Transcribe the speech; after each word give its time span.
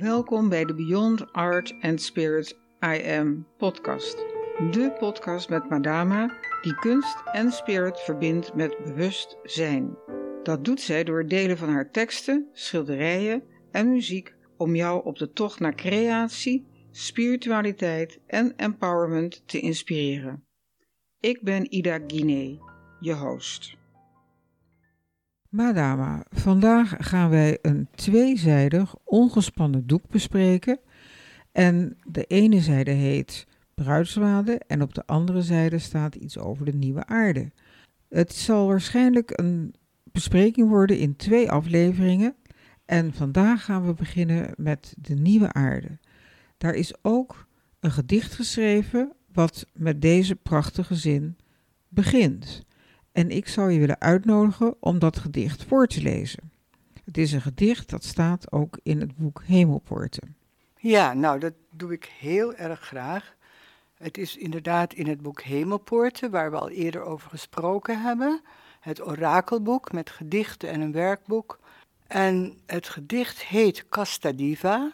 Welkom 0.00 0.48
bij 0.48 0.64
de 0.64 0.74
Beyond 0.74 1.32
Art 1.32 1.74
and 1.80 2.02
Spirit 2.02 2.58
I 2.84 3.02
Am 3.18 3.46
podcast. 3.56 4.16
De 4.70 4.96
podcast 4.98 5.48
met 5.48 5.68
Madama 5.68 6.38
die 6.62 6.74
kunst 6.74 7.22
en 7.32 7.52
spirit 7.52 8.00
verbindt 8.00 8.54
met 8.54 8.78
bewustzijn. 8.84 9.96
Dat 10.42 10.64
doet 10.64 10.80
zij 10.80 11.04
door 11.04 11.18
het 11.18 11.30
delen 11.30 11.58
van 11.58 11.68
haar 11.68 11.90
teksten, 11.90 12.48
schilderijen 12.52 13.42
en 13.70 13.92
muziek 13.92 14.34
om 14.56 14.74
jou 14.74 15.04
op 15.04 15.18
de 15.18 15.32
tocht 15.32 15.60
naar 15.60 15.74
creatie, 15.74 16.66
spiritualiteit 16.90 18.20
en 18.26 18.56
empowerment 18.56 19.42
te 19.46 19.60
inspireren. 19.60 20.44
Ik 21.18 21.42
ben 21.42 21.74
Ida 21.74 21.98
Guinee, 22.06 22.60
je 23.00 23.14
host. 23.14 23.78
Madama, 25.50 26.24
vandaag 26.28 26.94
gaan 26.98 27.30
wij 27.30 27.58
een 27.62 27.88
tweezijdig, 27.94 28.94
ongespannen 29.04 29.86
doek 29.86 30.08
bespreken. 30.08 30.78
En 31.52 31.96
de 32.04 32.24
ene 32.24 32.60
zijde 32.60 32.90
heet 32.90 33.46
Bruidswade 33.74 34.60
en 34.66 34.82
op 34.82 34.94
de 34.94 35.06
andere 35.06 35.42
zijde 35.42 35.78
staat 35.78 36.14
iets 36.14 36.38
over 36.38 36.64
de 36.64 36.72
nieuwe 36.72 37.06
aarde. 37.06 37.50
Het 38.08 38.32
zal 38.32 38.66
waarschijnlijk 38.66 39.30
een 39.34 39.74
bespreking 40.12 40.68
worden 40.68 40.98
in 40.98 41.16
twee 41.16 41.50
afleveringen. 41.50 42.34
En 42.84 43.14
vandaag 43.14 43.64
gaan 43.64 43.86
we 43.86 43.94
beginnen 43.94 44.54
met 44.56 44.94
de 44.98 45.14
nieuwe 45.14 45.52
aarde. 45.52 45.98
Daar 46.58 46.74
is 46.74 46.94
ook 47.02 47.46
een 47.80 47.92
gedicht 47.92 48.34
geschreven 48.34 49.12
wat 49.32 49.66
met 49.72 50.02
deze 50.02 50.36
prachtige 50.36 50.94
zin 50.94 51.36
begint. 51.88 52.68
En 53.12 53.30
ik 53.30 53.48
zou 53.48 53.70
je 53.70 53.78
willen 53.78 54.00
uitnodigen 54.00 54.74
om 54.80 54.98
dat 54.98 55.18
gedicht 55.18 55.64
voor 55.64 55.86
te 55.86 56.02
lezen. 56.02 56.50
Het 57.04 57.18
is 57.18 57.32
een 57.32 57.40
gedicht 57.40 57.90
dat 57.90 58.04
staat 58.04 58.52
ook 58.52 58.78
in 58.82 59.00
het 59.00 59.16
boek 59.16 59.42
Hemelpoorten. 59.46 60.36
Ja, 60.76 61.14
nou 61.14 61.38
dat 61.38 61.52
doe 61.70 61.92
ik 61.92 62.12
heel 62.18 62.54
erg 62.54 62.80
graag. 62.80 63.34
Het 63.94 64.18
is 64.18 64.36
inderdaad 64.36 64.92
in 64.92 65.06
het 65.06 65.20
boek 65.20 65.42
Hemelpoorten, 65.42 66.30
waar 66.30 66.50
we 66.50 66.58
al 66.58 66.70
eerder 66.70 67.02
over 67.02 67.30
gesproken 67.30 68.02
hebben. 68.02 68.42
Het 68.80 69.06
orakelboek 69.06 69.92
met 69.92 70.10
gedichten 70.10 70.68
en 70.68 70.80
een 70.80 70.92
werkboek. 70.92 71.58
En 72.06 72.58
het 72.66 72.88
gedicht 72.88 73.42
heet 73.42 73.88
Casta 73.88 74.32
Diva. 74.32 74.92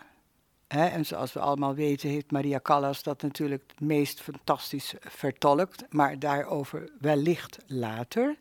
En 0.67 1.07
zoals 1.07 1.33
we 1.33 1.41
allemaal 1.41 1.75
weten 1.75 2.09
heeft 2.09 2.31
Maria 2.31 2.61
Callas 2.61 3.03
dat 3.03 3.23
natuurlijk 3.23 3.63
het 3.67 3.81
meest 3.81 4.21
fantastisch 4.21 4.95
vertolkt, 5.01 5.85
maar 5.93 6.19
daarover 6.19 6.91
wellicht 7.01 7.59
later. 7.67 8.37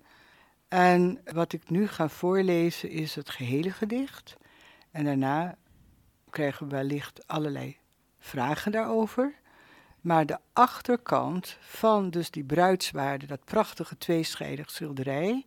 En 0.67 1.21
wat 1.33 1.53
ik 1.53 1.69
nu 1.69 1.87
ga 1.87 2.09
voorlezen 2.09 2.89
is 2.89 3.15
het 3.15 3.29
gehele 3.29 3.71
gedicht. 3.71 4.37
En 4.91 5.05
daarna 5.05 5.55
krijgen 6.29 6.67
we 6.67 6.75
wellicht 6.75 7.27
allerlei 7.27 7.77
vragen 8.19 8.71
daarover. 8.71 9.33
Maar 10.01 10.25
de 10.25 10.37
achterkant 10.53 11.57
van 11.59 12.09
dus 12.09 12.31
die 12.31 12.43
bruidswaarde, 12.43 13.25
dat 13.25 13.45
prachtige 13.45 13.97
tweeschijdig 13.97 14.69
schilderij, 14.71 15.45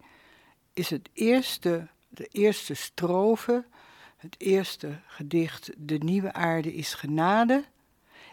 is 0.72 0.90
het 0.90 1.08
eerste, 1.12 1.88
de 2.08 2.26
eerste 2.26 2.74
strofe, 2.74 3.64
het 4.19 4.34
eerste 4.38 5.00
gedicht, 5.06 5.70
De 5.77 5.98
nieuwe 5.98 6.33
aarde 6.33 6.74
is 6.74 6.94
genade. 6.94 7.64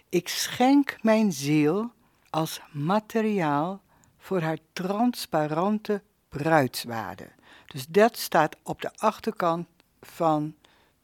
Ik 0.10 0.28
schenk 0.28 0.98
mijn 1.02 1.32
ziel 1.32 1.92
als 2.30 2.62
materiaal 2.72 3.82
voor 4.18 4.42
haar 4.42 4.58
transparante 4.74 6.02
bruidswaarde. 6.30 7.28
Dus 7.66 7.86
dat 7.88 8.18
staat 8.18 8.56
op 8.64 8.82
de 8.82 8.92
achterkant 8.96 9.68
van 10.02 10.56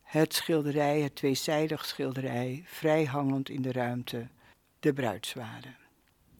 het 0.01 0.33
schilderij, 0.33 1.01
het 1.01 1.15
tweezijdig 1.15 1.85
schilderij, 1.85 2.63
vrij 2.65 3.05
hangend 3.05 3.49
in 3.49 3.61
de 3.61 3.71
ruimte 3.71 4.27
de 4.79 4.93
bruidswade. 4.93 5.67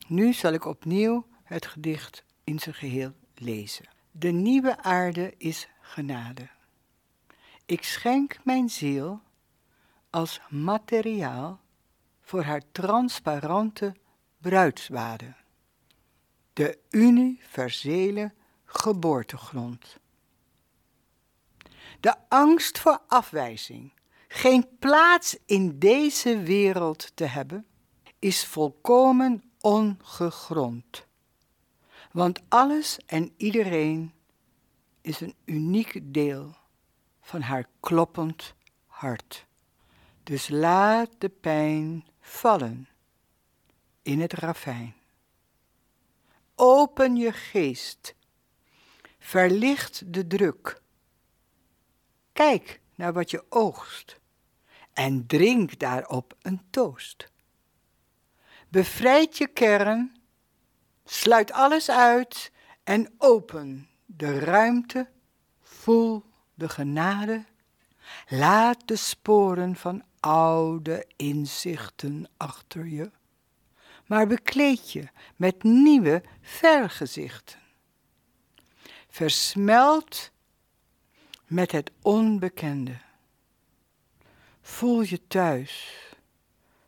Nu 0.08 0.34
zal 0.34 0.54
ik 0.54 0.66
opnieuw 0.66 1.26
het 1.44 1.66
gedicht 1.66 2.24
in 2.44 2.60
zijn 2.60 2.76
geheel 2.76 3.12
lezen. 3.36 3.86
De 4.12 4.32
nieuwe 4.32 4.84
aarde 4.84 5.34
is 5.38 5.68
genade. 5.82 6.50
Ik 7.72 7.84
schenk 7.84 8.38
mijn 8.44 8.70
ziel 8.70 9.22
als 10.10 10.42
materiaal 10.50 11.60
voor 12.22 12.44
haar 12.44 12.62
transparante 12.72 13.96
bruidswade. 14.38 15.34
De 16.54 16.80
universele 16.90 18.34
geboortegrond. 18.66 19.98
De 22.00 22.16
angst 22.30 22.80
voor 22.80 23.02
afwijzing, 23.08 23.94
geen 24.28 24.68
plaats 24.80 25.38
in 25.46 25.80
deze 25.80 26.42
wereld 26.42 27.12
te 27.16 27.26
hebben, 27.26 27.66
is 28.20 28.46
volkomen 28.46 29.44
ongegrond. 29.60 31.06
Want 32.12 32.42
alles 32.48 33.00
en 33.06 33.34
iedereen 33.38 34.14
is 35.02 35.22
een 35.22 35.36
uniek 35.46 36.00
deel 36.04 36.60
van 37.32 37.42
haar 37.42 37.66
kloppend 37.80 38.54
hart. 38.86 39.46
Dus 40.24 40.50
laat 40.50 41.10
de 41.18 41.30
pijn 41.30 42.08
vallen 42.20 42.88
in 44.02 44.22
het 44.22 44.34
ravijn. 44.34 44.96
Open 46.56 47.16
je 47.16 47.32
geest, 47.32 48.16
verlicht 49.20 50.14
de 50.14 50.28
druk. 50.28 50.82
Kijk 52.34 52.82
naar 52.96 53.14
wat 53.14 53.32
je 53.32 53.46
oogst 53.50 54.20
en 54.94 55.28
drink 55.28 55.80
daarop 55.80 56.38
een 56.42 56.62
toost. 56.70 57.32
Bevrijd 58.70 59.38
je 59.38 59.48
kern, 59.48 60.22
sluit 61.06 61.52
alles 61.52 61.90
uit 61.90 62.52
en 62.84 63.14
open 63.18 63.90
de 64.06 64.40
ruimte, 64.40 65.10
voel 65.62 66.30
de 66.62 66.70
genade, 66.70 67.46
laat 68.28 68.88
de 68.88 68.96
sporen 68.96 69.76
van 69.76 70.04
oude 70.20 71.08
inzichten 71.16 72.30
achter 72.38 72.88
je, 72.88 73.12
maar 74.06 74.28
bekleed 74.28 74.92
je 74.92 75.08
met 75.36 75.64
nieuwe 75.64 76.24
vergezichten. 76.42 77.60
Versmelt 79.10 80.32
met 81.46 81.72
het 81.72 81.92
onbekende. 82.02 82.98
Voel 84.62 85.02
je 85.02 85.28
thuis 85.28 85.98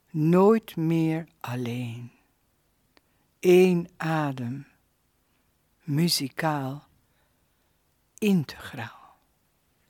nooit 0.10 0.76
meer 0.76 1.28
alleen. 1.40 2.12
Eén 3.40 3.90
adem, 3.98 4.68
muzikaal, 5.84 6.88
integraal. 8.18 9.03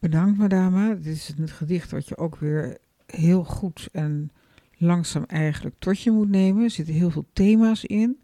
Bedankt, 0.03 0.37
madame. 0.37 0.99
Dit 0.99 1.15
is 1.15 1.33
een 1.37 1.47
gedicht 1.47 1.91
wat 1.91 2.07
je 2.07 2.17
ook 2.17 2.35
weer 2.35 2.77
heel 3.05 3.43
goed 3.43 3.89
en 3.91 4.31
langzaam 4.77 5.23
eigenlijk 5.23 5.75
tot 5.79 6.01
je 6.01 6.11
moet 6.11 6.29
nemen. 6.29 6.63
Er 6.63 6.69
zitten 6.69 6.93
heel 6.93 7.11
veel 7.11 7.25
thema's 7.33 7.83
in. 7.83 8.19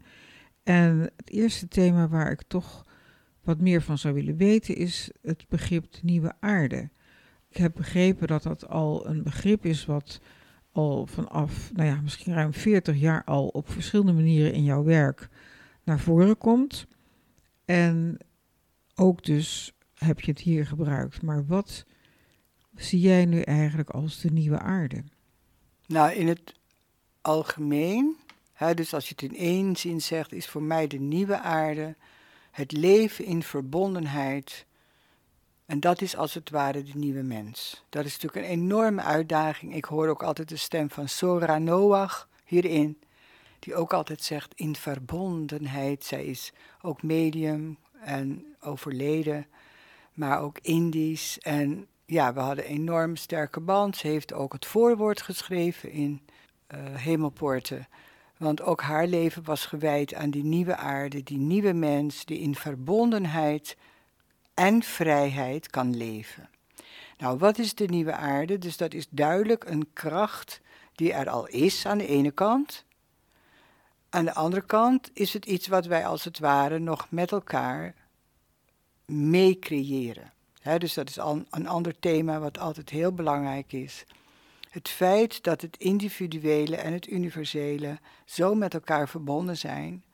En 0.62 1.00
het 1.16 1.30
eerste 1.30 1.68
thema 1.68 2.08
waar 2.08 2.30
ik 2.30 2.42
toch 2.46 2.86
wat 3.42 3.60
meer 3.60 3.82
van 3.82 3.98
zou 3.98 4.14
willen 4.14 4.36
weten 4.36 4.76
is 4.76 5.10
het 5.22 5.44
begrip 5.48 5.86
nieuwe 6.02 6.34
aarde. 6.40 6.90
Ik 7.48 7.56
heb 7.56 7.74
begrepen 7.74 8.26
dat 8.26 8.42
dat 8.42 8.68
al 8.68 9.06
een 9.06 9.22
begrip 9.22 9.64
is 9.64 9.86
wat 9.86 10.20
al 10.72 11.06
vanaf, 11.06 11.72
nou 11.72 11.88
ja, 11.88 12.00
misschien 12.00 12.34
ruim 12.34 12.52
40 12.52 12.96
jaar 12.96 13.24
al 13.24 13.46
op 13.48 13.70
verschillende 13.70 14.12
manieren 14.12 14.52
in 14.52 14.64
jouw 14.64 14.84
werk 14.84 15.28
naar 15.84 16.00
voren 16.00 16.38
komt. 16.38 16.86
En 17.64 18.18
ook 18.94 19.24
dus 19.24 19.74
heb 20.04 20.20
je 20.20 20.30
het 20.30 20.40
hier 20.40 20.66
gebruikt. 20.66 21.22
Maar 21.22 21.46
wat 21.46 21.84
zie 22.74 23.00
jij 23.00 23.24
nu 23.24 23.40
eigenlijk 23.40 23.90
als 23.90 24.20
de 24.20 24.30
nieuwe 24.30 24.58
aarde? 24.58 25.04
Nou, 25.86 26.12
in 26.12 26.28
het 26.28 26.54
algemeen, 27.20 28.16
hè, 28.52 28.74
dus 28.74 28.94
als 28.94 29.08
je 29.08 29.14
het 29.18 29.32
in 29.32 29.36
één 29.36 29.76
zin 29.76 30.00
zegt, 30.00 30.32
is 30.32 30.46
voor 30.46 30.62
mij 30.62 30.86
de 30.86 31.00
nieuwe 31.00 31.40
aarde 31.40 31.96
het 32.50 32.72
leven 32.72 33.24
in 33.24 33.42
verbondenheid 33.42 34.66
en 35.70 35.80
dat 35.80 36.00
is 36.00 36.16
als 36.16 36.34
het 36.34 36.50
ware 36.50 36.82
de 36.82 36.94
nieuwe 36.94 37.22
mens. 37.22 37.84
Dat 37.88 38.04
is 38.04 38.12
natuurlijk 38.12 38.44
een 38.44 38.52
enorme 38.52 39.02
uitdaging. 39.02 39.74
Ik 39.74 39.84
hoor 39.84 40.08
ook 40.08 40.22
altijd 40.22 40.48
de 40.48 40.56
stem 40.56 40.90
van 40.90 41.08
Sora 41.08 41.58
Noach 41.58 42.28
hierin, 42.44 43.00
die 43.58 43.74
ook 43.74 43.92
altijd 43.92 44.22
zegt 44.22 44.52
in 44.54 44.76
verbondenheid. 44.76 46.04
Zij 46.04 46.24
is 46.24 46.52
ook 46.82 47.02
medium 47.02 47.78
en 48.00 48.46
overleden, 48.60 49.46
maar 50.14 50.40
ook 50.40 50.58
Indisch. 50.62 51.38
En 51.38 51.86
ja, 52.06 52.32
we 52.34 52.40
hadden 52.40 52.64
een 52.64 52.70
enorm 52.70 53.16
sterke 53.16 53.60
band. 53.60 53.96
Ze 53.96 54.06
heeft 54.06 54.32
ook 54.32 54.52
het 54.52 54.66
voorwoord 54.66 55.22
geschreven 55.22 55.90
in 55.90 56.20
uh, 56.74 56.78
Hemelpoorten. 56.94 57.88
Want 58.36 58.62
ook 58.62 58.82
haar 58.82 59.06
leven 59.06 59.44
was 59.44 59.66
gewijd 59.66 60.14
aan 60.14 60.30
die 60.30 60.44
nieuwe 60.44 60.76
aarde, 60.76 61.22
die 61.22 61.38
nieuwe 61.38 61.72
mens, 61.72 62.24
die 62.24 62.38
in 62.38 62.54
verbondenheid 62.54 63.76
en 64.54 64.82
vrijheid 64.82 65.70
kan 65.70 65.96
leven. 65.96 66.48
Nou, 67.18 67.38
wat 67.38 67.58
is 67.58 67.74
de 67.74 67.86
nieuwe 67.86 68.12
aarde? 68.12 68.58
Dus 68.58 68.76
dat 68.76 68.94
is 68.94 69.06
duidelijk 69.08 69.64
een 69.64 69.92
kracht 69.92 70.60
die 70.94 71.12
er 71.12 71.28
al 71.28 71.46
is 71.46 71.86
aan 71.86 71.98
de 71.98 72.06
ene 72.06 72.30
kant. 72.30 72.84
Aan 74.10 74.24
de 74.24 74.34
andere 74.34 74.62
kant 74.62 75.10
is 75.12 75.32
het 75.32 75.44
iets 75.44 75.66
wat 75.66 75.86
wij 75.86 76.06
als 76.06 76.24
het 76.24 76.38
ware 76.38 76.78
nog 76.78 77.06
met 77.10 77.32
elkaar 77.32 77.94
mee 79.10 79.58
creëren. 79.58 80.32
dus 80.78 80.94
dat 80.94 81.08
is 81.08 81.18
al 81.18 81.44
een 81.50 81.68
ander 81.68 81.98
thema 81.98 82.38
wat 82.38 82.58
altijd 82.58 82.90
heel 82.90 83.12
belangrijk 83.12 83.72
is. 83.72 84.04
Het 84.70 84.88
feit 84.88 85.42
dat 85.42 85.60
het 85.60 85.76
individuele 85.76 86.76
en 86.76 86.92
het 86.92 87.10
universele 87.10 87.98
zo 88.24 88.54
met 88.54 88.74
elkaar 88.74 89.08
verbonden 89.08 89.56
zijn, 89.56 90.04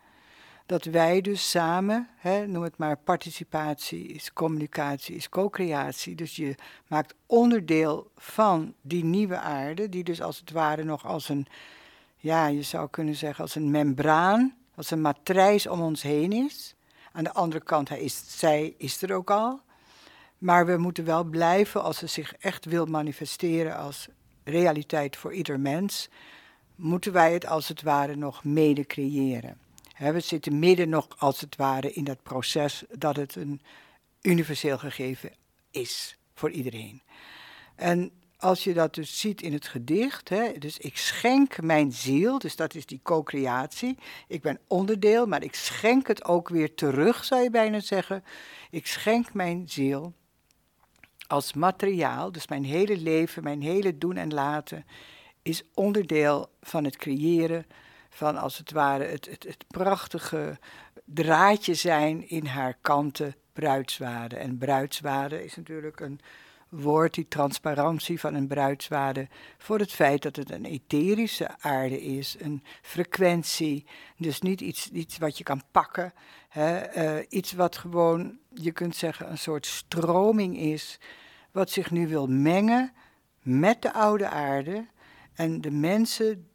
dat 0.66 0.84
wij 0.84 1.20
dus 1.20 1.50
samen, 1.50 2.08
noem 2.46 2.62
het 2.62 2.76
maar 2.76 2.96
participatie, 2.96 4.06
is 4.06 4.32
communicatie, 4.32 5.16
is 5.16 5.28
co-creatie. 5.28 6.14
Dus 6.14 6.36
je 6.36 6.54
maakt 6.86 7.14
onderdeel 7.26 8.10
van 8.16 8.74
die 8.82 9.04
nieuwe 9.04 9.38
aarde, 9.38 9.88
die 9.88 10.04
dus 10.04 10.22
als 10.22 10.38
het 10.38 10.50
ware 10.50 10.84
nog 10.84 11.06
als 11.06 11.28
een, 11.28 11.46
ja, 12.16 12.46
je 12.46 12.62
zou 12.62 12.88
kunnen 12.90 13.14
zeggen 13.14 13.44
als 13.44 13.54
een 13.54 13.70
membraan, 13.70 14.56
als 14.74 14.90
een 14.90 15.00
matrijs 15.00 15.66
om 15.66 15.80
ons 15.80 16.02
heen 16.02 16.32
is. 16.32 16.75
Aan 17.16 17.24
de 17.24 17.32
andere 17.32 17.64
kant, 17.64 17.88
hij 17.88 18.00
is, 18.00 18.22
zij 18.26 18.74
is 18.78 19.02
er 19.02 19.14
ook 19.14 19.30
al. 19.30 19.60
Maar 20.38 20.66
we 20.66 20.76
moeten 20.76 21.04
wel 21.04 21.24
blijven 21.24 21.82
als 21.82 21.98
ze 21.98 22.06
zich 22.06 22.34
echt 22.34 22.64
wil 22.64 22.86
manifesteren 22.86 23.76
als 23.76 24.08
realiteit 24.44 25.16
voor 25.16 25.34
ieder 25.34 25.60
mens, 25.60 26.08
moeten 26.74 27.12
wij 27.12 27.32
het 27.32 27.46
als 27.46 27.68
het 27.68 27.82
ware 27.82 28.16
nog 28.16 28.44
mede 28.44 28.86
creëren. 28.86 29.58
we 29.98 30.20
zitten 30.20 30.58
midden 30.58 30.88
nog 30.88 31.08
als 31.18 31.40
het 31.40 31.56
ware 31.56 31.92
in 31.92 32.04
dat 32.04 32.22
proces 32.22 32.84
dat 32.90 33.16
het 33.16 33.34
een 33.34 33.60
universeel 34.22 34.78
gegeven 34.78 35.32
is 35.70 36.18
voor 36.34 36.50
iedereen. 36.50 37.02
En 37.74 38.10
als 38.38 38.64
je 38.64 38.74
dat 38.74 38.94
dus 38.94 39.20
ziet 39.20 39.42
in 39.42 39.52
het 39.52 39.66
gedicht, 39.66 40.28
hè, 40.28 40.52
dus 40.58 40.78
ik 40.78 40.96
schenk 40.96 41.62
mijn 41.62 41.92
ziel, 41.92 42.38
dus 42.38 42.56
dat 42.56 42.74
is 42.74 42.86
die 42.86 43.00
co-creatie. 43.02 43.98
Ik 44.28 44.42
ben 44.42 44.58
onderdeel, 44.66 45.26
maar 45.26 45.42
ik 45.42 45.54
schenk 45.54 46.06
het 46.06 46.24
ook 46.24 46.48
weer 46.48 46.74
terug, 46.74 47.24
zou 47.24 47.42
je 47.42 47.50
bijna 47.50 47.80
zeggen. 47.80 48.24
Ik 48.70 48.86
schenk 48.86 49.34
mijn 49.34 49.68
ziel 49.68 50.12
als 51.26 51.52
materiaal, 51.52 52.32
dus 52.32 52.48
mijn 52.48 52.64
hele 52.64 52.96
leven, 52.96 53.42
mijn 53.42 53.62
hele 53.62 53.98
doen 53.98 54.16
en 54.16 54.34
laten, 54.34 54.86
is 55.42 55.62
onderdeel 55.74 56.50
van 56.60 56.84
het 56.84 56.96
creëren 56.96 57.66
van 58.10 58.36
als 58.36 58.58
het 58.58 58.72
ware 58.72 59.04
het, 59.04 59.26
het, 59.26 59.42
het 59.42 59.64
prachtige 59.68 60.58
draadje 61.04 61.74
zijn 61.74 62.28
in 62.28 62.46
haar 62.46 62.78
kanten 62.80 63.34
bruidswaarde. 63.52 64.36
En 64.36 64.58
bruidswaarde 64.58 65.44
is 65.44 65.56
natuurlijk 65.56 66.00
een 66.00 66.20
woord, 66.68 67.14
die 67.14 67.28
transparantie 67.28 68.20
van 68.20 68.34
een 68.34 68.46
bruidswaarde, 68.46 69.28
voor 69.58 69.78
het 69.78 69.92
feit 69.92 70.22
dat 70.22 70.36
het 70.36 70.50
een 70.50 70.64
etherische 70.64 71.48
aarde 71.60 72.02
is, 72.02 72.36
een 72.38 72.62
frequentie, 72.82 73.86
dus 74.16 74.40
niet 74.40 74.60
iets, 74.60 74.90
iets 74.90 75.18
wat 75.18 75.38
je 75.38 75.44
kan 75.44 75.62
pakken, 75.70 76.12
hè, 76.48 76.96
uh, 77.18 77.24
iets 77.28 77.52
wat 77.52 77.76
gewoon, 77.76 78.38
je 78.54 78.72
kunt 78.72 78.96
zeggen, 78.96 79.30
een 79.30 79.38
soort 79.38 79.66
stroming 79.66 80.58
is, 80.58 80.98
wat 81.50 81.70
zich 81.70 81.90
nu 81.90 82.08
wil 82.08 82.26
mengen 82.26 82.92
met 83.42 83.82
de 83.82 83.92
oude 83.92 84.28
aarde 84.28 84.86
en 85.34 85.60
de 85.60 85.70
mensen, 85.70 86.48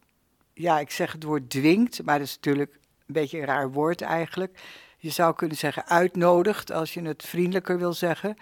ja, 0.53 0.79
ik 0.79 0.91
zeg 0.91 1.11
het 1.11 1.23
woord 1.23 1.49
dwingt, 1.49 2.03
maar 2.03 2.17
dat 2.17 2.27
is 2.27 2.35
natuurlijk 2.35 2.79
een 3.07 3.13
beetje 3.13 3.39
een 3.39 3.45
raar 3.45 3.71
woord 3.71 4.01
eigenlijk. 4.01 4.59
Je 5.01 5.09
zou 5.09 5.35
kunnen 5.35 5.57
zeggen 5.57 5.87
uitnodigt, 5.87 6.71
als 6.71 6.93
je 6.93 7.01
het 7.01 7.23
vriendelijker 7.23 7.77
wil 7.77 7.93
zeggen 7.93 8.35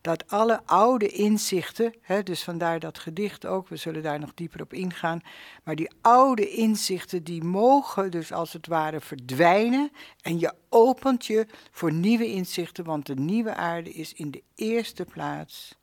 dat 0.00 0.30
alle 0.30 0.62
oude 0.64 1.08
inzichten, 1.08 1.94
hè, 2.00 2.22
dus 2.22 2.42
vandaar 2.42 2.80
dat 2.80 2.98
gedicht 2.98 3.46
ook, 3.46 3.68
we 3.68 3.76
zullen 3.76 4.02
daar 4.02 4.18
nog 4.18 4.34
dieper 4.34 4.60
op 4.60 4.72
ingaan, 4.72 5.20
maar 5.64 5.76
die 5.76 5.90
oude 6.00 6.50
inzichten 6.50 7.24
die 7.24 7.44
mogen 7.44 8.10
dus 8.10 8.32
als 8.32 8.52
het 8.52 8.66
ware 8.66 9.00
verdwijnen 9.00 9.90
en 10.22 10.38
je 10.38 10.54
opent 10.68 11.26
je 11.26 11.46
voor 11.70 11.92
nieuwe 11.92 12.32
inzichten, 12.32 12.84
want 12.84 13.06
de 13.06 13.14
nieuwe 13.14 13.54
aarde 13.54 13.92
is 13.92 14.12
in 14.12 14.30
de 14.30 14.42
eerste 14.54 15.04
plaats 15.04 15.78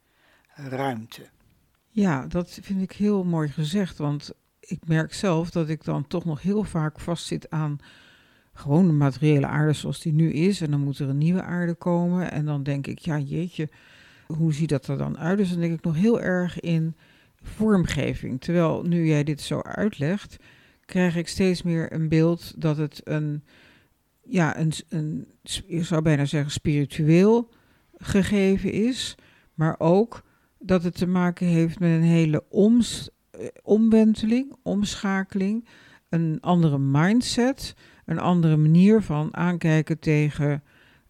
ruimte. 0.56 1.30
Ja, 1.90 2.26
dat 2.28 2.60
vind 2.62 2.82
ik 2.82 2.92
heel 2.92 3.24
mooi 3.24 3.50
gezegd, 3.50 3.98
want 3.98 4.32
ik 4.60 4.88
merk 4.88 5.14
zelf 5.14 5.50
dat 5.50 5.70
ik 5.70 5.84
dan 5.84 6.08
toch 6.08 6.26
nog 6.26 6.42
heel 6.42 6.64
vaak 6.64 7.00
vastzit 7.00 7.50
aan 7.50 7.80
gewoon 8.54 8.88
de 8.88 8.94
materiële 8.94 9.48
aarde 9.48 9.74
zoals 9.74 10.02
die 10.02 10.14
nu 10.14 10.32
is. 10.32 10.62
En 10.62 10.72
dan 10.72 10.80
moet 10.80 11.00
er 11.00 11.10
een 11.10 11.18
nieuwe 11.18 11.42
aarde 11.42 11.74
komen. 11.74 12.32
En 12.32 12.46
dan 12.46 12.64
denk 12.64 12.88
ik, 12.88 13.00
ja 13.00 13.20
jeetje, 13.20 13.70
hoe 14.28 14.54
ziet 14.54 14.70
dat 14.70 14.88
er 14.88 14.98
dan 14.98 15.18
uit? 15.18 15.38
Dus 15.38 15.50
dan 15.50 15.60
denk 15.60 15.74
ik 15.74 15.84
nog 15.84 15.96
heel 15.96 16.22
erg 16.22 16.60
in 16.60 16.96
vormgeving. 17.42 18.42
Terwijl 18.42 18.84
nu 18.84 19.08
jij 19.08 19.24
dit 19.24 19.42
zo 19.42 19.62
uitlegt, 19.62 20.38
krijg 20.86 21.16
ik 21.16 21.28
steeds 21.28 21.62
meer 21.62 21.94
een 21.94 22.10
beeld 22.10 22.62
dat 22.62 22.78
het 22.78 23.02
een, 23.04 23.44
ja, 24.24 24.60
een, 24.60 24.72
een 24.90 25.28
zou 25.84 26.02
bijna 26.02 26.26
zeggen, 26.26 26.52
spiritueel 26.52 27.50
gegeven 27.98 28.72
is, 28.72 29.16
maar 29.54 29.76
ook 29.78 30.24
dat 30.60 30.84
het 30.84 30.96
te 30.96 31.08
maken 31.08 31.48
heeft 31.48 31.80
met 31.80 31.90
een 31.90 32.02
hele 32.02 32.44
oms, 32.50 33.10
eh, 33.32 33.48
omwenteling, 33.64 34.56
omschakeling, 34.62 35.68
een 36.14 36.38
andere 36.42 36.78
mindset, 36.78 37.76
een 38.06 38.20
andere 38.20 38.58
manier 38.58 39.02
van 39.02 39.36
aankijken 39.36 40.00
tegen 40.00 40.64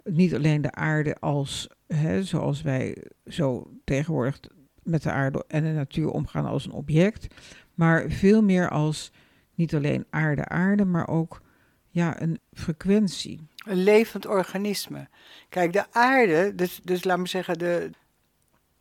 niet 0.03 0.35
alleen 0.35 0.61
de 0.61 0.71
aarde 0.71 1.15
als 1.19 1.69
hè, 1.87 2.23
zoals 2.23 2.61
wij 2.61 2.97
zo 3.25 3.71
tegenwoordig 3.83 4.39
met 4.83 5.03
de 5.03 5.11
aarde 5.11 5.45
en 5.47 5.63
de 5.63 5.71
natuur 5.71 6.09
omgaan 6.09 6.45
als 6.45 6.65
een 6.65 6.71
object, 6.71 7.27
maar 7.73 8.09
veel 8.09 8.41
meer 8.41 8.69
als 8.69 9.11
niet 9.55 9.75
alleen 9.75 10.05
aarde, 10.09 10.45
aarde, 10.45 10.85
maar 10.85 11.07
ook 11.07 11.41
ja, 11.89 12.21
een 12.21 12.39
frequentie. 12.51 13.47
Een 13.65 13.83
levend 13.83 14.27
organisme. 14.27 15.07
Kijk, 15.49 15.73
de 15.73 15.85
aarde, 15.91 16.55
dus, 16.55 16.79
dus 16.83 17.03
laat 17.03 17.19
me 17.19 17.27
zeggen, 17.27 17.57
de 17.57 17.89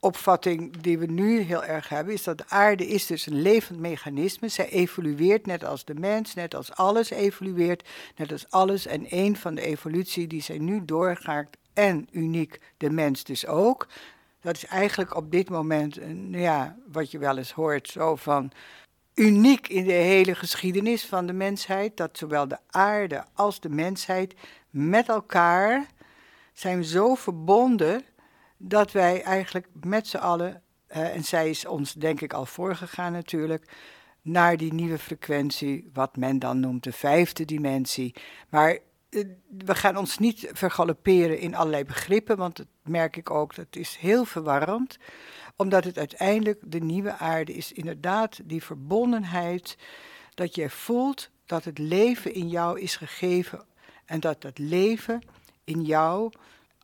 opvatting 0.02 0.76
die 0.76 0.98
we 0.98 1.06
nu 1.06 1.40
heel 1.40 1.64
erg 1.64 1.88
hebben, 1.88 2.14
is 2.14 2.22
dat 2.22 2.38
de 2.38 2.48
aarde 2.48 2.86
is 2.86 3.06
dus 3.06 3.26
een 3.26 3.42
levend 3.42 3.78
mechanisme. 3.78 4.48
Zij 4.48 4.68
evolueert 4.68 5.46
net 5.46 5.64
als 5.64 5.84
de 5.84 5.94
mens, 5.94 6.34
net 6.34 6.54
als 6.54 6.74
alles 6.74 7.10
evolueert, 7.10 7.88
net 8.16 8.32
als 8.32 8.50
alles. 8.50 8.86
En 8.86 9.06
een 9.08 9.36
van 9.36 9.54
de 9.54 9.60
evolutie 9.60 10.26
die 10.26 10.42
zij 10.42 10.58
nu 10.58 10.84
doorgaat 10.84 11.48
en 11.72 12.08
uniek 12.10 12.60
de 12.76 12.90
mens 12.90 13.24
dus 13.24 13.46
ook. 13.46 13.86
Dat 14.40 14.56
is 14.56 14.66
eigenlijk 14.66 15.16
op 15.16 15.30
dit 15.30 15.48
moment, 15.50 15.98
ja, 16.30 16.76
wat 16.92 17.10
je 17.10 17.18
wel 17.18 17.38
eens 17.38 17.52
hoort, 17.52 17.88
zo 17.88 18.16
van 18.16 18.52
uniek 19.14 19.68
in 19.68 19.84
de 19.84 19.92
hele 19.92 20.34
geschiedenis 20.34 21.04
van 21.04 21.26
de 21.26 21.32
mensheid, 21.32 21.96
dat 21.96 22.18
zowel 22.18 22.48
de 22.48 22.58
aarde 22.70 23.24
als 23.34 23.60
de 23.60 23.68
mensheid 23.68 24.34
met 24.70 25.08
elkaar 25.08 25.86
zijn 26.52 26.84
zo 26.84 27.14
verbonden 27.14 28.04
dat 28.64 28.92
wij 28.92 29.22
eigenlijk 29.22 29.68
met 29.82 30.06
z'n 30.06 30.16
allen, 30.16 30.62
en 30.86 31.24
zij 31.24 31.50
is 31.50 31.66
ons 31.66 31.92
denk 31.92 32.20
ik 32.20 32.32
al 32.32 32.46
voorgegaan 32.46 33.12
natuurlijk, 33.12 33.68
naar 34.22 34.56
die 34.56 34.72
nieuwe 34.72 34.98
frequentie, 34.98 35.90
wat 35.92 36.16
men 36.16 36.38
dan 36.38 36.60
noemt 36.60 36.84
de 36.84 36.92
vijfde 36.92 37.44
dimensie. 37.44 38.14
Maar 38.48 38.78
eh, 39.08 39.24
we 39.58 39.74
gaan 39.74 39.96
ons 39.96 40.18
niet 40.18 40.50
vergalopperen 40.52 41.38
in 41.38 41.54
allerlei 41.54 41.84
begrippen, 41.84 42.36
want 42.36 42.56
dat 42.56 42.66
merk 42.82 43.16
ik 43.16 43.30
ook, 43.30 43.54
dat 43.54 43.66
is 43.70 43.96
heel 43.96 44.24
verwarrend. 44.24 44.98
Omdat 45.56 45.84
het 45.84 45.98
uiteindelijk 45.98 46.60
de 46.64 46.80
nieuwe 46.80 47.12
aarde 47.12 47.54
is 47.54 47.72
inderdaad 47.72 48.40
die 48.44 48.62
verbondenheid, 48.62 49.76
dat 50.34 50.54
je 50.54 50.70
voelt 50.70 51.30
dat 51.46 51.64
het 51.64 51.78
leven 51.78 52.34
in 52.34 52.48
jou 52.48 52.80
is 52.80 52.96
gegeven 52.96 53.64
en 54.04 54.20
dat 54.20 54.40
dat 54.40 54.58
leven 54.58 55.22
in 55.64 55.82
jou, 55.82 56.32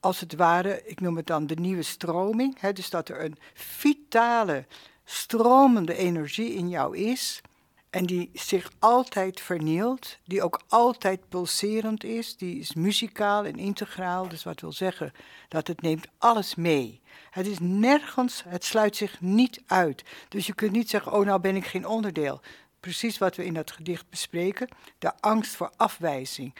als 0.01 0.21
het 0.21 0.35
ware, 0.35 0.83
ik 0.85 1.01
noem 1.01 1.17
het 1.17 1.27
dan 1.27 1.47
de 1.47 1.55
nieuwe 1.55 1.83
stroming, 1.83 2.61
hè, 2.61 2.73
dus 2.73 2.91
dat 2.91 3.09
er 3.09 3.25
een 3.25 3.39
vitale, 3.55 4.67
stromende 5.05 5.95
energie 5.95 6.55
in 6.55 6.69
jou 6.69 6.97
is 6.97 7.43
en 7.91 8.07
die 8.07 8.31
zich 8.33 8.71
altijd 8.79 9.41
vernielt, 9.41 10.19
die 10.25 10.43
ook 10.43 10.61
altijd 10.69 11.29
pulserend 11.29 12.05
is, 12.05 12.37
die 12.37 12.59
is 12.59 12.75
muzikaal 12.75 13.45
en 13.45 13.59
integraal. 13.59 14.29
Dus 14.29 14.45
wat 14.45 14.61
wil 14.61 14.73
zeggen 14.73 15.13
dat 15.49 15.67
het 15.67 15.81
neemt 15.81 16.07
alles 16.19 16.55
mee. 16.55 17.01
Het 17.31 17.47
is 17.47 17.59
nergens, 17.61 18.43
het 18.47 18.65
sluit 18.65 18.97
zich 18.97 19.21
niet 19.21 19.63
uit. 19.67 20.05
Dus 20.29 20.47
je 20.47 20.55
kunt 20.55 20.73
niet 20.73 20.91
zeggen, 20.91 21.13
oh 21.13 21.25
nou 21.25 21.41
ben 21.41 21.57
ik 21.57 21.67
geen 21.67 21.87
onderdeel. 21.87 22.41
Precies 22.81 23.19
wat 23.19 23.37
we 23.37 23.45
in 23.45 23.55
dat 23.55 23.71
gedicht 23.71 24.09
bespreken, 24.11 24.69
de 24.99 25.13
angst 25.21 25.57
voor 25.57 25.73
afwijzing. 25.77 26.55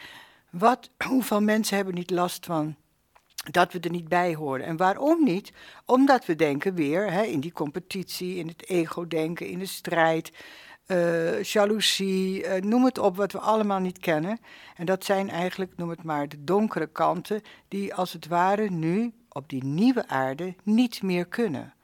Wat, 0.51 0.91
hoeveel 1.07 1.41
mensen 1.41 1.77
hebben 1.77 1.95
niet 1.95 2.11
last 2.11 2.47
van 2.47 2.77
dat 3.51 3.73
we 3.73 3.81
er 3.81 3.91
niet 3.91 4.09
bij 4.09 4.35
horen. 4.35 4.67
En 4.67 4.77
waarom 4.77 5.25
niet? 5.25 5.53
Omdat 5.87 6.27
we 6.27 6.37
denken 6.37 6.75
weer 6.75 7.13
hè, 7.13 7.23
in 7.23 7.41
die 7.41 7.53
competitie, 7.53 8.37
in 8.37 8.49
het 8.49 8.69
ego-denken, 8.69 9.47
in 9.47 9.59
de 9.59 9.67
strijd 9.67 10.33
uh, 10.87 11.43
jaloezie, 11.43 12.45
uh, 12.45 12.55
noem 12.55 12.85
het 12.85 12.99
op 12.99 13.17
wat 13.17 13.33
we 13.33 13.39
allemaal 13.39 13.79
niet 13.79 13.99
kennen. 13.99 14.39
En 14.77 14.87
dat 14.87 15.05
zijn 15.05 15.31
eigenlijk, 15.31 15.73
noem 15.77 15.89
het 15.89 16.03
maar, 16.03 16.29
de 16.29 16.45
donkere 16.45 16.87
kanten 16.87 17.43
die 17.69 17.95
als 17.95 18.13
het 18.13 18.27
ware 18.27 18.71
nu 18.71 19.13
op 19.29 19.49
die 19.49 19.65
nieuwe 19.65 20.09
aarde 20.09 20.55
niet 20.63 21.03
meer 21.03 21.27
kunnen. 21.27 21.75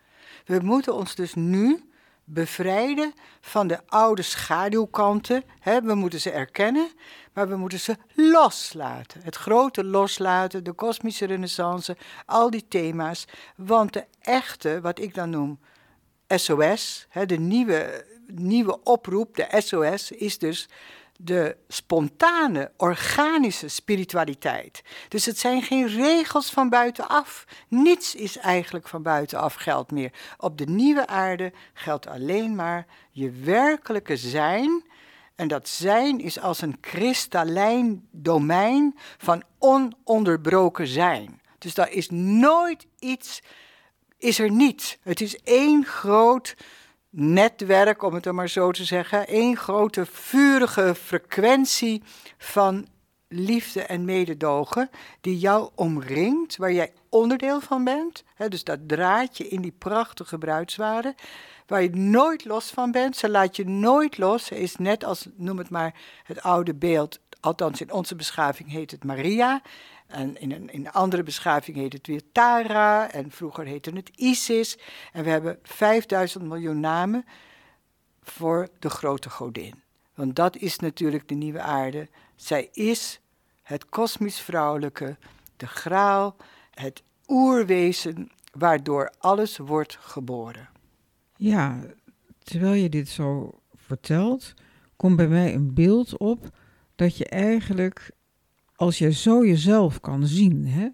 We 0.44 0.58
moeten 0.62 0.94
ons 0.94 1.14
dus 1.14 1.34
nu 1.34 1.88
bevrijden 2.24 3.12
van 3.40 3.66
de 3.66 3.78
oude 3.86 4.22
schaduwkanten. 4.22 5.44
We 5.62 5.94
moeten 5.94 6.20
ze 6.20 6.30
erkennen, 6.30 6.88
maar 7.32 7.48
we 7.48 7.56
moeten 7.56 7.80
ze 7.80 7.96
loslaten. 8.14 9.20
Het 9.22 9.36
grote 9.36 9.84
loslaten, 9.84 10.64
de 10.64 10.72
kosmische 10.72 11.26
renaissance, 11.26 11.96
al 12.26 12.50
die 12.50 12.68
thema's. 12.68 13.24
Want 13.56 13.92
de 13.92 14.04
echte, 14.20 14.80
wat 14.80 14.98
ik 14.98 15.14
dan 15.14 15.30
noem 15.30 15.58
SOS, 16.28 17.06
de 17.26 17.38
nieuwe, 17.38 18.04
nieuwe 18.26 18.82
oproep, 18.82 19.36
de 19.36 19.60
SOS, 19.60 20.10
is 20.10 20.38
dus 20.38 20.68
de 21.18 21.56
spontane, 21.68 22.70
organische 22.76 23.68
spiritualiteit. 23.68 24.82
Dus 25.08 25.26
het 25.26 25.38
zijn 25.38 25.62
geen 25.62 25.86
regels 25.86 26.50
van 26.50 26.68
buitenaf. 26.68 27.44
Niets 27.68 28.14
is 28.14 28.38
eigenlijk 28.38 28.88
van 28.88 29.02
buitenaf 29.02 29.54
geld 29.54 29.90
meer. 29.90 30.12
Op 30.38 30.58
de 30.58 30.66
nieuwe 30.66 31.06
aarde 31.06 31.52
geldt 31.72 32.06
alleen 32.06 32.54
maar 32.54 32.86
je 33.10 33.30
werkelijke 33.30 34.16
zijn. 34.16 34.84
En 35.34 35.48
dat 35.48 35.68
zijn 35.68 36.20
is 36.20 36.40
als 36.40 36.60
een 36.60 36.80
kristallijn 36.80 38.08
domein 38.10 38.98
van 39.18 39.42
ononderbroken 39.58 40.86
zijn. 40.86 41.40
Dus 41.58 41.74
daar 41.74 41.90
is 41.90 42.10
nooit 42.10 42.86
iets, 42.98 43.42
is 44.18 44.38
er 44.38 44.50
niet. 44.50 44.98
Het 45.02 45.20
is 45.20 45.42
één 45.42 45.84
groot 45.84 46.54
netwerk, 47.16 48.02
om 48.02 48.14
het 48.14 48.32
maar 48.32 48.48
zo 48.48 48.70
te 48.70 48.84
zeggen. 48.84 49.26
één 49.26 49.56
grote 49.56 50.06
vurige 50.06 50.94
frequentie 50.94 52.02
van 52.38 52.86
liefde 53.28 53.82
en 53.82 54.04
mededogen 54.04 54.90
die 55.20 55.38
jou 55.38 55.70
omringt, 55.74 56.56
waar 56.56 56.72
jij 56.72 56.92
onderdeel 57.08 57.60
van 57.60 57.84
bent. 57.84 58.24
dus 58.48 58.64
dat 58.64 58.78
draadje 58.88 59.48
in 59.48 59.60
die 59.60 59.74
prachtige 59.78 60.38
bruidswaren, 60.38 61.14
waar 61.66 61.82
je 61.82 61.90
nooit 61.90 62.44
los 62.44 62.70
van 62.70 62.90
bent. 62.90 63.16
Ze 63.16 63.30
laat 63.30 63.56
je 63.56 63.64
nooit 63.64 64.18
los. 64.18 64.44
Ze 64.44 64.58
is 64.58 64.76
net 64.76 65.04
als, 65.04 65.26
noem 65.36 65.58
het 65.58 65.70
maar, 65.70 65.94
het 66.22 66.42
oude 66.42 66.74
beeld. 66.74 67.18
Althans, 67.40 67.80
in 67.80 67.92
onze 67.92 68.16
beschaving 68.16 68.70
heet 68.70 68.90
het 68.90 69.04
Maria. 69.04 69.62
En 70.06 70.40
in 70.40 70.52
een, 70.52 70.70
in 70.70 70.90
andere 70.90 71.22
beschaving 71.22 71.76
heet 71.76 71.92
het 71.92 72.06
weer 72.06 72.22
Tara. 72.32 73.10
En 73.10 73.30
vroeger 73.30 73.64
heette 73.64 73.90
het 73.90 74.08
Isis. 74.08 74.78
En 75.12 75.24
we 75.24 75.30
hebben 75.30 75.58
5000 75.62 76.44
miljoen 76.44 76.80
namen 76.80 77.24
voor 78.22 78.68
de 78.78 78.90
grote 78.90 79.30
godin. 79.30 79.82
Want 80.14 80.36
dat 80.36 80.56
is 80.56 80.78
natuurlijk 80.78 81.28
de 81.28 81.34
nieuwe 81.34 81.60
aarde. 81.60 82.08
Zij 82.36 82.68
is 82.72 83.20
het 83.62 83.88
kosmisch 83.88 84.40
vrouwelijke, 84.40 85.16
de 85.56 85.66
graal, 85.66 86.36
het 86.70 87.02
oerwezen 87.26 88.30
waardoor 88.52 89.12
alles 89.18 89.56
wordt 89.56 89.96
geboren. 90.00 90.68
Ja, 91.36 91.80
terwijl 92.38 92.72
je 92.72 92.88
dit 92.88 93.08
zo 93.08 93.60
vertelt, 93.74 94.54
komt 94.96 95.16
bij 95.16 95.28
mij 95.28 95.54
een 95.54 95.74
beeld 95.74 96.18
op 96.18 96.50
dat 96.94 97.16
je 97.16 97.24
eigenlijk 97.24 98.10
als 98.74 98.98
je 98.98 99.12
zo 99.12 99.46
jezelf 99.46 100.00
kan 100.00 100.26
zien. 100.26 100.66
Hè? 100.66 100.88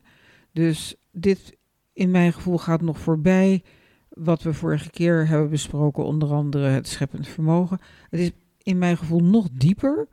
Dus 0.52 0.94
dit 1.12 1.56
in 1.92 2.10
mijn 2.10 2.32
gevoel 2.32 2.58
gaat 2.58 2.80
nog 2.80 2.98
voorbij 2.98 3.62
wat 4.08 4.42
we 4.42 4.52
vorige 4.52 4.90
keer 4.90 5.28
hebben 5.28 5.50
besproken, 5.50 6.04
onder 6.04 6.32
andere 6.32 6.68
het 6.68 6.88
scheppend 6.88 7.28
vermogen. 7.28 7.78
Het 8.10 8.20
is 8.20 8.30
in 8.62 8.78
mijn 8.78 8.96
gevoel 8.96 9.20
nog 9.20 9.48
dieper, 9.52 10.08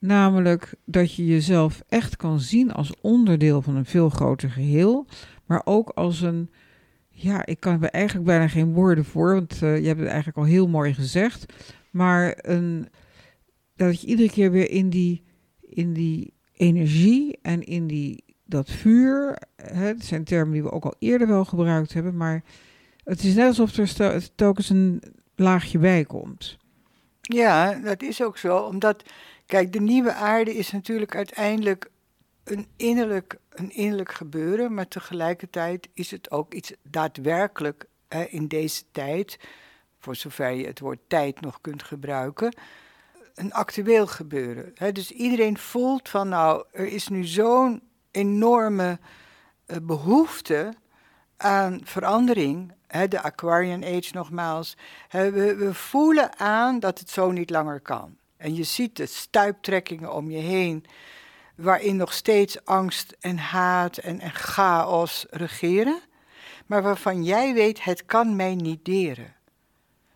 namelijk 0.00 0.74
dat 0.84 1.14
je 1.14 1.26
jezelf 1.26 1.82
echt 1.88 2.16
kan 2.16 2.40
zien 2.40 2.72
als 2.72 3.00
onderdeel 3.00 3.62
van 3.62 3.76
een 3.76 3.84
veel 3.84 4.08
groter 4.08 4.50
geheel, 4.50 5.06
maar 5.46 5.62
ook 5.64 5.88
als 5.88 6.20
een, 6.20 6.50
ja, 7.08 7.46
ik 7.46 7.60
kan 7.60 7.82
er 7.82 7.90
eigenlijk 7.90 8.26
bijna 8.26 8.48
geen 8.48 8.72
woorden 8.72 9.04
voor, 9.04 9.34
want 9.34 9.62
uh, 9.62 9.78
je 9.78 9.86
hebt 9.86 9.98
het 9.98 10.08
eigenlijk 10.08 10.38
al 10.38 10.44
heel 10.44 10.68
mooi 10.68 10.94
gezegd, 10.94 11.52
maar 11.90 12.38
een, 12.40 12.88
dat 13.76 14.00
je 14.00 14.06
iedere 14.06 14.30
keer 14.30 14.50
weer 14.50 14.70
in 14.70 14.90
die, 14.90 15.24
in 15.60 15.92
die 15.92 16.34
energie 16.56 17.38
en 17.42 17.62
in 17.62 17.86
die, 17.86 18.24
dat 18.44 18.70
vuur. 18.70 19.38
Hè, 19.56 19.86
het 19.86 20.04
zijn 20.04 20.24
termen 20.24 20.52
die 20.52 20.62
we 20.62 20.70
ook 20.70 20.84
al 20.84 20.94
eerder 20.98 21.28
wel 21.28 21.44
gebruikt 21.44 21.92
hebben, 21.92 22.16
maar 22.16 22.42
het 23.04 23.22
is 23.24 23.34
net 23.34 23.46
alsof 23.46 23.76
er 23.76 24.34
telkens 24.34 24.68
een 24.68 25.02
laagje 25.36 25.78
bij 25.78 26.04
komt. 26.04 26.56
Ja, 27.20 27.74
dat 27.74 28.02
is 28.02 28.22
ook 28.22 28.38
zo. 28.38 28.58
Omdat, 28.58 29.02
kijk, 29.46 29.72
de 29.72 29.80
nieuwe 29.80 30.12
aarde 30.12 30.54
is 30.54 30.70
natuurlijk 30.70 31.16
uiteindelijk 31.16 31.90
een 32.44 32.66
innerlijk, 32.76 33.38
een 33.48 33.70
innerlijk 33.70 34.12
gebeuren, 34.12 34.74
maar 34.74 34.88
tegelijkertijd 34.88 35.88
is 35.94 36.10
het 36.10 36.30
ook 36.30 36.54
iets 36.54 36.72
daadwerkelijk 36.82 37.86
hè, 38.08 38.24
in 38.24 38.48
deze 38.48 38.82
tijd, 38.92 39.38
voor 39.98 40.16
zover 40.16 40.50
je 40.50 40.66
het 40.66 40.80
woord 40.80 40.98
tijd 41.06 41.40
nog 41.40 41.60
kunt 41.60 41.82
gebruiken, 41.82 42.54
een 43.34 43.52
actueel 43.52 44.06
gebeuren. 44.06 44.94
dus 44.94 45.10
iedereen 45.10 45.58
voelt 45.58 46.08
van 46.08 46.28
nou, 46.28 46.64
er 46.72 46.86
is 46.86 47.08
nu 47.08 47.24
zo'n 47.24 47.82
enorme 48.10 48.98
uh, 49.66 49.76
behoefte 49.82 50.74
aan 51.36 51.80
verandering. 51.84 52.72
de 53.08 53.20
Aquarian 53.20 53.84
Age 53.84 54.10
nogmaals. 54.12 54.76
we, 55.10 55.54
we 55.58 55.74
voelen 55.74 56.38
aan 56.38 56.80
dat 56.80 56.98
het 56.98 57.10
zo 57.10 57.30
niet 57.30 57.50
langer 57.50 57.80
kan. 57.80 58.16
En 58.36 58.54
je 58.54 58.62
ziet 58.62 58.96
de 58.96 59.06
stuiptrekkingen 59.06 60.12
om 60.12 60.30
je 60.30 60.38
heen, 60.38 60.84
waarin 61.54 61.96
nog 61.96 62.12
steeds 62.12 62.64
angst 62.64 63.16
en 63.20 63.38
haat 63.38 63.96
en, 63.96 64.20
en 64.20 64.32
chaos 64.32 65.26
regeren, 65.30 66.00
maar 66.66 66.82
waarvan 66.82 67.24
jij 67.24 67.54
weet, 67.54 67.84
het 67.84 68.06
kan 68.06 68.36
mij 68.36 68.54
niet 68.54 68.84
deren. 68.84 69.34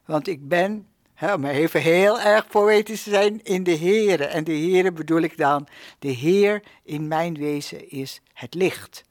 Want 0.05 0.29
ik 0.29 0.49
ben 0.49 0.87
om 1.21 1.45
even 1.45 1.81
heel 1.81 2.21
erg 2.21 2.47
poëtisch 2.47 3.03
te 3.03 3.11
zijn, 3.11 3.43
in 3.43 3.63
de 3.63 3.77
Heere. 3.77 4.25
En 4.25 4.45
de 4.45 4.53
Heere 4.53 4.93
bedoel 4.93 5.21
ik 5.21 5.37
dan, 5.37 5.67
de 5.99 6.09
Heer 6.09 6.63
in 6.83 7.09
mijn 7.09 7.35
wezen 7.35 7.91
is 7.91 8.21
het 8.33 8.55
licht. 8.55 9.05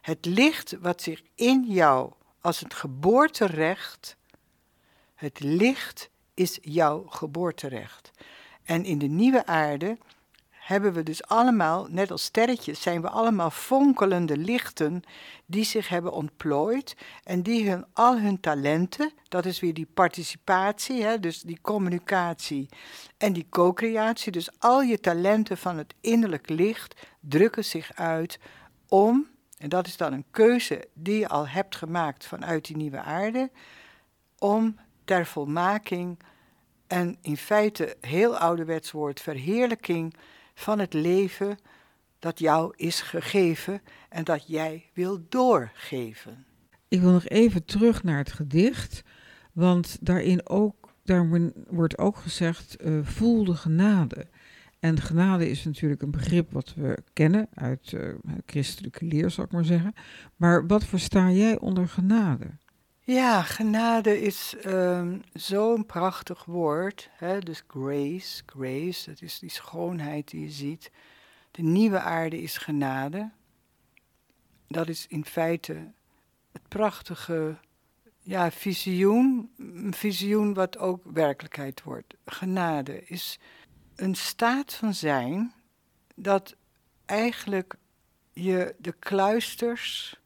Het 0.00 0.24
licht 0.24 0.76
wat 0.80 1.02
zich 1.02 1.22
in 1.34 1.64
jou 1.68 2.12
als 2.40 2.60
het 2.60 2.74
geboorterecht, 2.74 4.16
het 5.14 5.40
licht 5.40 6.10
is 6.34 6.58
jouw 6.62 7.06
geboorterecht. 7.08 8.10
En 8.64 8.84
in 8.84 8.98
de 8.98 9.06
nieuwe 9.06 9.46
aarde 9.46 9.98
hebben 10.62 10.92
we 10.92 11.02
dus 11.02 11.24
allemaal, 11.24 11.86
net 11.90 12.10
als 12.10 12.24
sterretjes, 12.24 12.82
zijn 12.82 13.02
we 13.02 13.08
allemaal 13.08 13.50
fonkelende 13.50 14.36
lichten 14.36 15.02
die 15.46 15.64
zich 15.64 15.88
hebben 15.88 16.12
ontplooid 16.12 16.96
en 17.24 17.42
die 17.42 17.70
hun, 17.70 17.84
al 17.92 18.18
hun 18.18 18.40
talenten, 18.40 19.12
dat 19.28 19.44
is 19.44 19.60
weer 19.60 19.74
die 19.74 19.88
participatie, 19.94 21.02
hè, 21.02 21.20
dus 21.20 21.40
die 21.40 21.58
communicatie 21.62 22.68
en 23.18 23.32
die 23.32 23.46
co-creatie, 23.50 24.32
dus 24.32 24.48
al 24.58 24.82
je 24.82 25.00
talenten 25.00 25.58
van 25.58 25.78
het 25.78 25.94
innerlijk 26.00 26.48
licht 26.48 27.06
drukken 27.20 27.64
zich 27.64 27.94
uit 27.94 28.38
om, 28.88 29.26
en 29.58 29.68
dat 29.68 29.86
is 29.86 29.96
dan 29.96 30.12
een 30.12 30.24
keuze 30.30 30.88
die 30.94 31.18
je 31.18 31.28
al 31.28 31.48
hebt 31.48 31.76
gemaakt 31.76 32.26
vanuit 32.26 32.64
die 32.64 32.76
nieuwe 32.76 33.00
aarde, 33.00 33.50
om 34.38 34.76
ter 35.04 35.26
volmaking 35.26 36.18
en 36.86 37.16
in 37.20 37.36
feite 37.36 37.96
heel 38.00 38.36
ouderwets 38.36 38.90
woord 38.90 39.20
verheerlijking 39.20 40.14
van 40.62 40.78
het 40.78 40.92
leven 40.92 41.58
dat 42.18 42.38
jou 42.38 42.72
is 42.76 43.00
gegeven 43.00 43.82
en 44.08 44.24
dat 44.24 44.46
jij 44.46 44.90
wil 44.94 45.26
doorgeven. 45.28 46.44
Ik 46.88 47.00
wil 47.00 47.10
nog 47.10 47.28
even 47.28 47.64
terug 47.64 48.02
naar 48.02 48.18
het 48.18 48.32
gedicht, 48.32 49.02
want 49.52 49.98
daarin 50.00 50.48
ook, 50.48 50.94
daar 51.04 51.50
wordt 51.68 51.98
ook 51.98 52.16
gezegd, 52.16 52.76
uh, 52.84 52.98
voel 53.02 53.44
de 53.44 53.54
genade. 53.54 54.26
En 54.78 55.00
genade 55.00 55.50
is 55.50 55.64
natuurlijk 55.64 56.02
een 56.02 56.10
begrip 56.10 56.52
wat 56.52 56.74
we 56.74 57.02
kennen 57.12 57.48
uit 57.54 57.92
uh, 57.92 58.14
christelijke 58.46 59.04
leer, 59.04 59.30
zal 59.30 59.44
ik 59.44 59.52
maar 59.52 59.64
zeggen. 59.64 59.94
Maar 60.36 60.66
wat 60.66 60.84
versta 60.84 61.30
jij 61.30 61.58
onder 61.58 61.88
genade? 61.88 62.46
Ja, 63.04 63.42
genade 63.42 64.20
is 64.20 64.54
um, 64.66 65.22
zo'n 65.32 65.86
prachtig 65.86 66.44
woord. 66.44 67.08
Hè? 67.12 67.38
Dus 67.38 67.62
grace, 67.66 68.42
grace, 68.46 69.10
dat 69.10 69.22
is 69.22 69.38
die 69.38 69.50
schoonheid 69.50 70.30
die 70.30 70.40
je 70.40 70.50
ziet. 70.50 70.90
De 71.50 71.62
nieuwe 71.62 72.00
aarde 72.00 72.42
is 72.42 72.56
genade. 72.56 73.30
Dat 74.68 74.88
is 74.88 75.06
in 75.06 75.24
feite 75.24 75.92
het 76.52 76.68
prachtige 76.68 77.56
ja, 78.20 78.50
visioen, 78.50 79.52
een 79.56 79.94
visioen 79.94 80.54
wat 80.54 80.78
ook 80.78 81.02
werkelijkheid 81.12 81.82
wordt. 81.82 82.14
Genade 82.24 83.04
is 83.04 83.38
een 83.96 84.14
staat 84.14 84.74
van 84.74 84.94
zijn 84.94 85.52
dat 86.14 86.56
eigenlijk 87.04 87.74
je 88.32 88.74
de 88.78 88.92
kluisters 88.92 90.20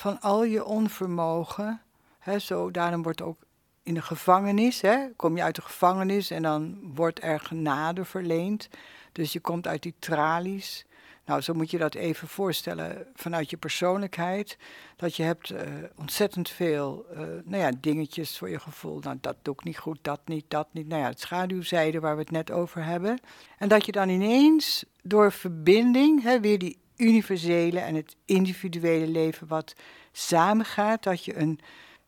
van 0.00 0.20
al 0.20 0.44
je 0.44 0.64
onvermogen. 0.64 1.80
Hè, 2.18 2.38
zo, 2.38 2.70
daarom 2.70 3.02
wordt 3.02 3.22
ook 3.22 3.38
in 3.82 3.94
de 3.94 4.02
gevangenis, 4.02 4.80
hè, 4.80 5.08
kom 5.16 5.36
je 5.36 5.42
uit 5.42 5.54
de 5.54 5.62
gevangenis 5.62 6.30
en 6.30 6.42
dan 6.42 6.78
wordt 6.94 7.22
er 7.22 7.40
genade 7.40 8.04
verleend. 8.04 8.68
Dus 9.12 9.32
je 9.32 9.40
komt 9.40 9.66
uit 9.66 9.82
die 9.82 9.94
tralies. 9.98 10.86
Nou, 11.24 11.40
zo 11.40 11.54
moet 11.54 11.70
je 11.70 11.78
dat 11.78 11.94
even 11.94 12.28
voorstellen 12.28 13.06
vanuit 13.14 13.50
je 13.50 13.56
persoonlijkheid. 13.56 14.58
Dat 14.96 15.16
je 15.16 15.22
hebt 15.22 15.50
uh, 15.50 15.60
ontzettend 15.96 16.48
veel 16.48 17.06
uh, 17.12 17.18
nou 17.44 17.62
ja, 17.62 17.70
dingetjes 17.80 18.38
voor 18.38 18.50
je 18.50 18.60
gevoel. 18.60 18.98
Nou, 18.98 19.16
dat 19.20 19.36
doe 19.42 19.54
ik 19.54 19.64
niet 19.64 19.78
goed, 19.78 19.98
dat 20.02 20.20
niet, 20.24 20.44
dat 20.48 20.68
niet. 20.72 20.88
Nou 20.88 21.02
ja, 21.02 21.08
het 21.08 21.20
schaduwzijde 21.20 22.00
waar 22.00 22.14
we 22.14 22.20
het 22.20 22.30
net 22.30 22.50
over 22.50 22.84
hebben. 22.84 23.18
En 23.58 23.68
dat 23.68 23.86
je 23.86 23.92
dan 23.92 24.08
ineens 24.08 24.84
door 25.02 25.32
verbinding, 25.32 26.22
hè, 26.22 26.40
weer 26.40 26.58
die 26.58 26.78
universele 27.00 27.80
en 27.80 27.94
het 27.94 28.16
individuele 28.24 29.06
leven 29.06 29.46
wat 29.46 29.74
samengaat, 30.12 31.02
dat 31.02 31.24
je 31.24 31.36
een 31.36 31.60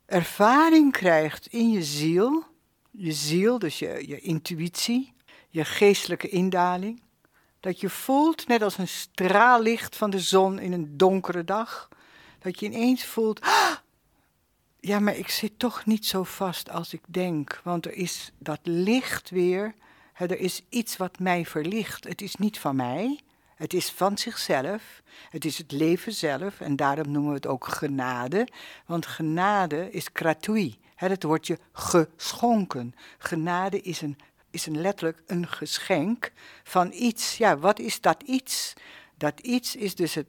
ervaring 0.06 0.92
krijgt 0.92 1.46
in 1.46 1.70
je 1.70 1.82
ziel. 1.82 2.44
Je 2.90 3.12
ziel, 3.12 3.58
dus 3.58 3.78
je, 3.78 4.04
je 4.06 4.20
intuïtie, 4.20 5.12
je 5.48 5.64
geestelijke 5.64 6.28
indaling. 6.28 7.02
Dat 7.60 7.80
je 7.80 7.88
voelt, 7.88 8.46
net 8.46 8.62
als 8.62 8.78
een 8.78 8.88
straallicht 8.88 9.96
van 9.96 10.10
de 10.10 10.20
zon 10.20 10.58
in 10.58 10.72
een 10.72 10.96
donkere 10.96 11.44
dag, 11.44 11.88
dat 12.38 12.60
je 12.60 12.66
ineens 12.66 13.04
voelt, 13.04 13.40
ah, 13.40 13.76
ja, 14.80 15.00
maar 15.00 15.16
ik 15.16 15.28
zit 15.28 15.58
toch 15.58 15.86
niet 15.86 16.06
zo 16.06 16.22
vast 16.22 16.70
als 16.70 16.92
ik 16.92 17.02
denk, 17.06 17.60
want 17.64 17.86
er 17.86 17.92
is 17.92 18.32
dat 18.38 18.60
licht 18.62 19.30
weer, 19.30 19.74
er 20.14 20.38
is 20.38 20.62
iets 20.68 20.96
wat 20.96 21.18
mij 21.18 21.46
verlicht. 21.46 22.04
Het 22.04 22.20
is 22.20 22.34
niet 22.34 22.58
van 22.58 22.76
mij, 22.76 23.20
het 23.62 23.74
is 23.74 23.90
van 23.90 24.18
zichzelf, 24.18 25.02
het 25.30 25.44
is 25.44 25.58
het 25.58 25.72
leven 25.72 26.12
zelf 26.12 26.60
en 26.60 26.76
daarom 26.76 27.10
noemen 27.10 27.30
we 27.30 27.36
het 27.36 27.46
ook 27.46 27.66
genade, 27.66 28.48
want 28.86 29.06
genade 29.06 29.90
is 29.90 30.06
gratuit, 30.12 30.76
het 30.94 31.22
wordt 31.22 31.46
je 31.46 31.58
geschonken. 31.72 32.94
Genade 33.18 33.80
is 33.80 34.00
een 34.00 34.16
is 34.50 34.66
een 34.66 34.80
letterlijk 34.80 35.22
een 35.26 35.46
geschenk 35.46 36.32
van 36.64 36.92
iets. 36.92 37.36
Ja, 37.36 37.58
wat 37.58 37.78
is 37.78 38.00
dat 38.00 38.22
iets? 38.22 38.72
Dat 39.16 39.40
iets 39.40 39.76
is 39.76 39.94
dus 39.94 40.14
het, 40.14 40.26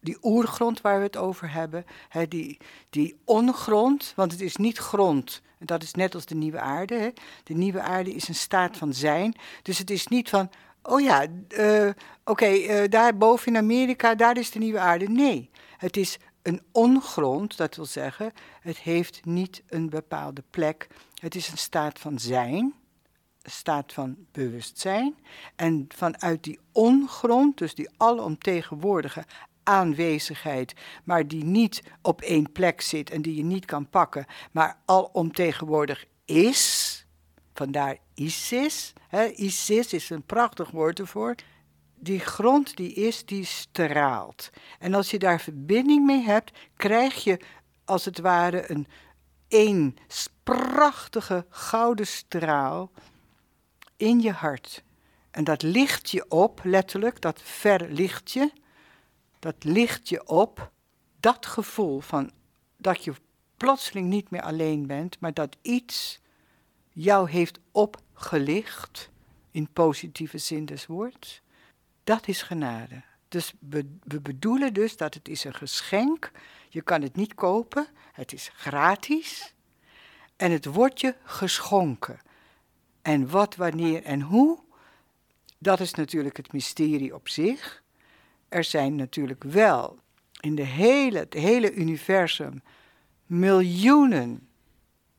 die 0.00 0.18
oergrond 0.22 0.80
waar 0.80 0.98
we 0.98 1.04
het 1.04 1.16
over 1.16 1.52
hebben, 1.52 1.84
die, 2.28 2.58
die 2.90 3.16
ongrond, 3.24 4.12
want 4.16 4.32
het 4.32 4.40
is 4.40 4.56
niet 4.56 4.78
grond. 4.78 5.42
Dat 5.58 5.82
is 5.82 5.92
net 5.92 6.14
als 6.14 6.26
de 6.26 6.34
nieuwe 6.34 6.60
aarde. 6.60 7.12
De 7.44 7.54
nieuwe 7.54 7.80
aarde 7.80 8.14
is 8.14 8.28
een 8.28 8.34
staat 8.34 8.76
van 8.76 8.94
zijn. 8.94 9.34
Dus 9.62 9.78
het 9.78 9.90
is 9.90 10.06
niet 10.06 10.28
van, 10.28 10.50
oh 10.88 11.00
ja, 11.00 11.26
uh, 11.48 11.90
oké, 12.24 12.48
uh, 12.48 12.88
daar 12.88 13.16
boven 13.16 13.46
in 13.46 13.56
Amerika, 13.56 14.14
daar 14.14 14.36
is 14.36 14.50
de 14.50 14.58
nieuwe 14.58 14.78
aarde. 14.78 15.08
Nee, 15.08 15.50
het 15.76 15.96
is 15.96 16.18
een 16.42 16.62
ongrond, 16.72 17.56
dat 17.56 17.76
wil 17.76 17.84
zeggen, 17.84 18.32
het 18.60 18.78
heeft 18.78 19.24
niet 19.24 19.62
een 19.68 19.90
bepaalde 19.90 20.42
plek. 20.50 20.86
Het 21.14 21.34
is 21.34 21.48
een 21.48 21.58
staat 21.58 21.98
van 21.98 22.18
zijn 22.18 22.74
staat 23.50 23.92
van 23.92 24.16
bewustzijn. 24.32 25.16
En 25.56 25.86
vanuit 25.94 26.44
die 26.44 26.58
ongrond, 26.72 27.58
dus 27.58 27.74
die 27.74 27.90
alomtegenwoordige 27.96 29.24
aanwezigheid, 29.62 30.74
maar 31.04 31.28
die 31.28 31.44
niet 31.44 31.82
op 32.02 32.20
één 32.20 32.52
plek 32.52 32.80
zit 32.80 33.10
en 33.10 33.22
die 33.22 33.34
je 33.34 33.44
niet 33.44 33.64
kan 33.64 33.88
pakken, 33.88 34.26
maar 34.52 34.78
alomtegenwoordig 34.84 36.04
is. 36.24 36.85
Vandaar 37.56 37.96
Isis. 38.14 38.92
Isis 39.34 39.92
is 39.92 40.10
een 40.10 40.22
prachtig 40.22 40.70
woord 40.70 40.98
ervoor. 40.98 41.34
Die 41.94 42.20
grond 42.20 42.76
die 42.76 42.92
is, 42.92 43.24
die 43.24 43.44
straalt. 43.44 44.50
En 44.78 44.94
als 44.94 45.10
je 45.10 45.18
daar 45.18 45.40
verbinding 45.40 46.06
mee 46.06 46.22
hebt, 46.22 46.58
krijg 46.76 47.24
je 47.24 47.40
als 47.84 48.04
het 48.04 48.18
ware 48.18 48.70
een 48.70 48.86
één 49.48 49.96
prachtige 50.42 51.46
gouden 51.48 52.06
straal 52.06 52.90
in 53.96 54.20
je 54.20 54.32
hart. 54.32 54.82
En 55.30 55.44
dat 55.44 55.62
licht 55.62 56.10
je 56.10 56.24
op, 56.28 56.60
letterlijk, 56.64 57.20
dat 57.20 57.42
verlicht 57.42 58.32
je. 58.32 58.52
Dat 59.38 59.64
licht 59.64 60.08
je 60.08 60.26
op, 60.26 60.70
dat 61.20 61.46
gevoel 61.46 62.00
van 62.00 62.30
dat 62.76 63.04
je 63.04 63.12
plotseling 63.56 64.08
niet 64.08 64.30
meer 64.30 64.42
alleen 64.42 64.86
bent, 64.86 65.20
maar 65.20 65.34
dat 65.34 65.56
iets 65.62 66.20
jou 66.96 67.30
heeft 67.30 67.58
opgelicht, 67.72 69.10
in 69.50 69.68
positieve 69.72 70.38
zin 70.38 70.64
des 70.64 70.86
woords, 70.86 71.42
dat 72.04 72.28
is 72.28 72.42
genade. 72.42 73.02
Dus 73.28 73.52
we, 73.58 73.96
we 74.02 74.20
bedoelen 74.20 74.74
dus 74.74 74.96
dat 74.96 75.14
het 75.14 75.28
is 75.28 75.44
een 75.44 75.54
geschenk. 75.54 76.30
Je 76.68 76.82
kan 76.82 77.02
het 77.02 77.16
niet 77.16 77.34
kopen, 77.34 77.86
het 78.12 78.32
is 78.32 78.50
gratis. 78.54 79.54
En 80.36 80.50
het 80.50 80.64
wordt 80.64 81.00
je 81.00 81.14
geschonken. 81.22 82.20
En 83.02 83.30
wat, 83.30 83.56
wanneer 83.56 84.02
en 84.02 84.20
hoe, 84.20 84.58
dat 85.58 85.80
is 85.80 85.94
natuurlijk 85.94 86.36
het 86.36 86.52
mysterie 86.52 87.14
op 87.14 87.28
zich. 87.28 87.82
Er 88.48 88.64
zijn 88.64 88.96
natuurlijk 88.96 89.44
wel 89.44 89.98
in 90.40 90.54
de 90.54 90.66
hele, 90.66 91.18
het 91.18 91.34
hele 91.34 91.74
universum 91.74 92.62
miljoenen 93.26 94.48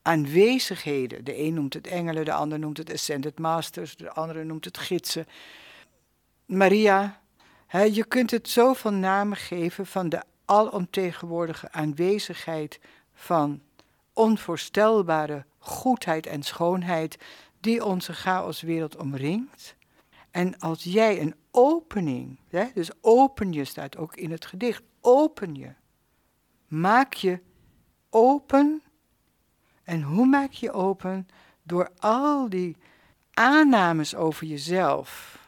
aanwezigheden. 0.08 1.24
De 1.24 1.39
een 1.39 1.54
noemt 1.54 1.74
het 1.74 1.88
engelen, 1.88 2.26
de 2.26 2.34
ander 2.34 2.60
noemt 2.60 2.78
het 2.78 2.93
ascended 2.93 3.39
masters, 3.39 3.96
de 3.96 4.12
andere 4.12 4.43
noemt 4.43 4.65
het 4.65 4.78
gidsen. 4.78 5.26
Maria, 6.46 7.22
hè, 7.65 7.82
je 7.82 8.06
kunt 8.06 8.32
het 8.32 8.50
zoveel 8.50 8.91
namen 8.91 9.38
geven 9.38 9.86
van 9.86 10.10
de 10.10 10.22
alomtegenwoordige 10.46 11.72
aanwezigheid 11.72 12.80
van 13.13 13.62
onvoorstelbare 14.13 15.46
goedheid 15.58 16.26
en 16.26 16.43
schoonheid 16.43 17.17
die 17.60 17.86
onze 17.86 18.13
chaoswereld 18.13 18.96
omringt. 18.96 19.76
En 20.32 20.60
als 20.60 20.84
jij 20.84 21.22
een 21.22 21.36
opening, 21.52 22.39
hè, 22.50 22.65
dus 22.74 22.89
open 23.02 23.54
je 23.54 23.65
staat 23.65 23.98
ook 23.98 24.15
in 24.15 24.32
het 24.32 24.46
gedicht, 24.46 24.84
open 25.02 25.56
je. 25.56 25.74
Maak 26.67 27.13
je 27.13 27.39
open. 28.10 28.82
En 29.88 30.02
hoe 30.02 30.26
maak 30.26 30.52
je 30.52 30.71
open? 30.71 31.28
Door 31.63 31.91
al 32.00 32.50
die 32.50 32.76
aannames 33.34 34.15
over 34.15 34.47
jezelf, 34.47 35.39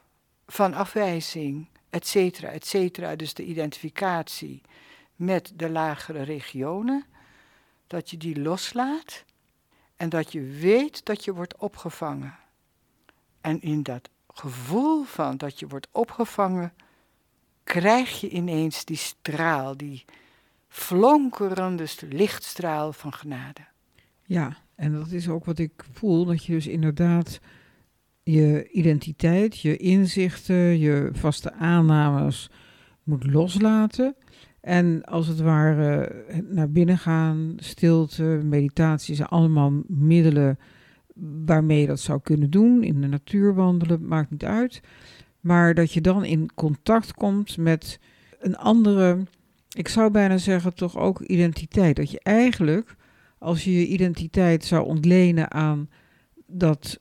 van 0.47 0.73
afwijzing, 0.73 1.67
et 1.89 2.07
cetera, 2.07 2.47
et 2.49 2.65
cetera, 2.67 3.15
dus 3.15 3.33
de 3.33 3.45
identificatie 3.45 4.61
met 5.15 5.51
de 5.55 5.69
lagere 5.69 6.21
regionen, 6.21 7.05
dat 7.87 8.09
je 8.09 8.17
die 8.17 8.41
loslaat 8.41 9.23
en 9.95 10.09
dat 10.09 10.31
je 10.31 10.41
weet 10.41 11.05
dat 11.05 11.23
je 11.23 11.33
wordt 11.33 11.57
opgevangen. 11.57 12.35
En 13.41 13.61
in 13.61 13.83
dat 13.83 14.09
gevoel 14.33 15.03
van 15.03 15.37
dat 15.37 15.59
je 15.59 15.67
wordt 15.67 15.87
opgevangen, 15.91 16.73
krijg 17.63 18.21
je 18.21 18.29
ineens 18.29 18.85
die 18.85 18.97
straal, 18.97 19.77
die 19.77 20.05
flonkerende 20.67 21.87
lichtstraal 21.99 22.93
van 22.93 23.13
genade. 23.13 23.67
Ja, 24.29 24.57
en 24.75 24.93
dat 24.93 25.11
is 25.11 25.29
ook 25.29 25.45
wat 25.45 25.59
ik 25.59 25.85
voel, 25.91 26.25
dat 26.25 26.45
je 26.45 26.53
dus 26.53 26.67
inderdaad 26.67 27.39
je 28.23 28.69
identiteit, 28.71 29.59
je 29.59 29.77
inzichten, 29.77 30.79
je 30.79 31.09
vaste 31.11 31.53
aannames 31.53 32.49
moet 33.03 33.31
loslaten. 33.31 34.15
En 34.61 35.03
als 35.03 35.27
het 35.27 35.39
ware 35.39 36.25
naar 36.49 36.71
binnen 36.71 36.97
gaan, 36.97 37.53
stilte, 37.57 38.23
meditatie 38.43 39.15
zijn 39.15 39.27
allemaal 39.27 39.71
middelen 39.87 40.59
waarmee 41.45 41.81
je 41.81 41.87
dat 41.87 41.99
zou 41.99 42.19
kunnen 42.21 42.49
doen. 42.49 42.83
In 42.83 43.01
de 43.01 43.07
natuur 43.07 43.53
wandelen, 43.53 44.07
maakt 44.07 44.31
niet 44.31 44.45
uit. 44.45 44.81
Maar 45.39 45.73
dat 45.73 45.91
je 45.91 46.01
dan 46.01 46.25
in 46.25 46.49
contact 46.55 47.13
komt 47.13 47.57
met 47.57 47.99
een 48.39 48.57
andere, 48.57 49.23
ik 49.75 49.87
zou 49.87 50.11
bijna 50.11 50.37
zeggen 50.37 50.73
toch 50.73 50.97
ook 50.97 51.21
identiteit. 51.21 51.95
Dat 51.95 52.11
je 52.11 52.19
eigenlijk, 52.23 52.95
als 53.39 53.63
je 53.63 53.73
je 53.73 53.87
identiteit 53.87 54.65
zou 54.65 54.85
ontlenen 54.85 55.51
aan 55.51 55.89
dat 56.47 56.99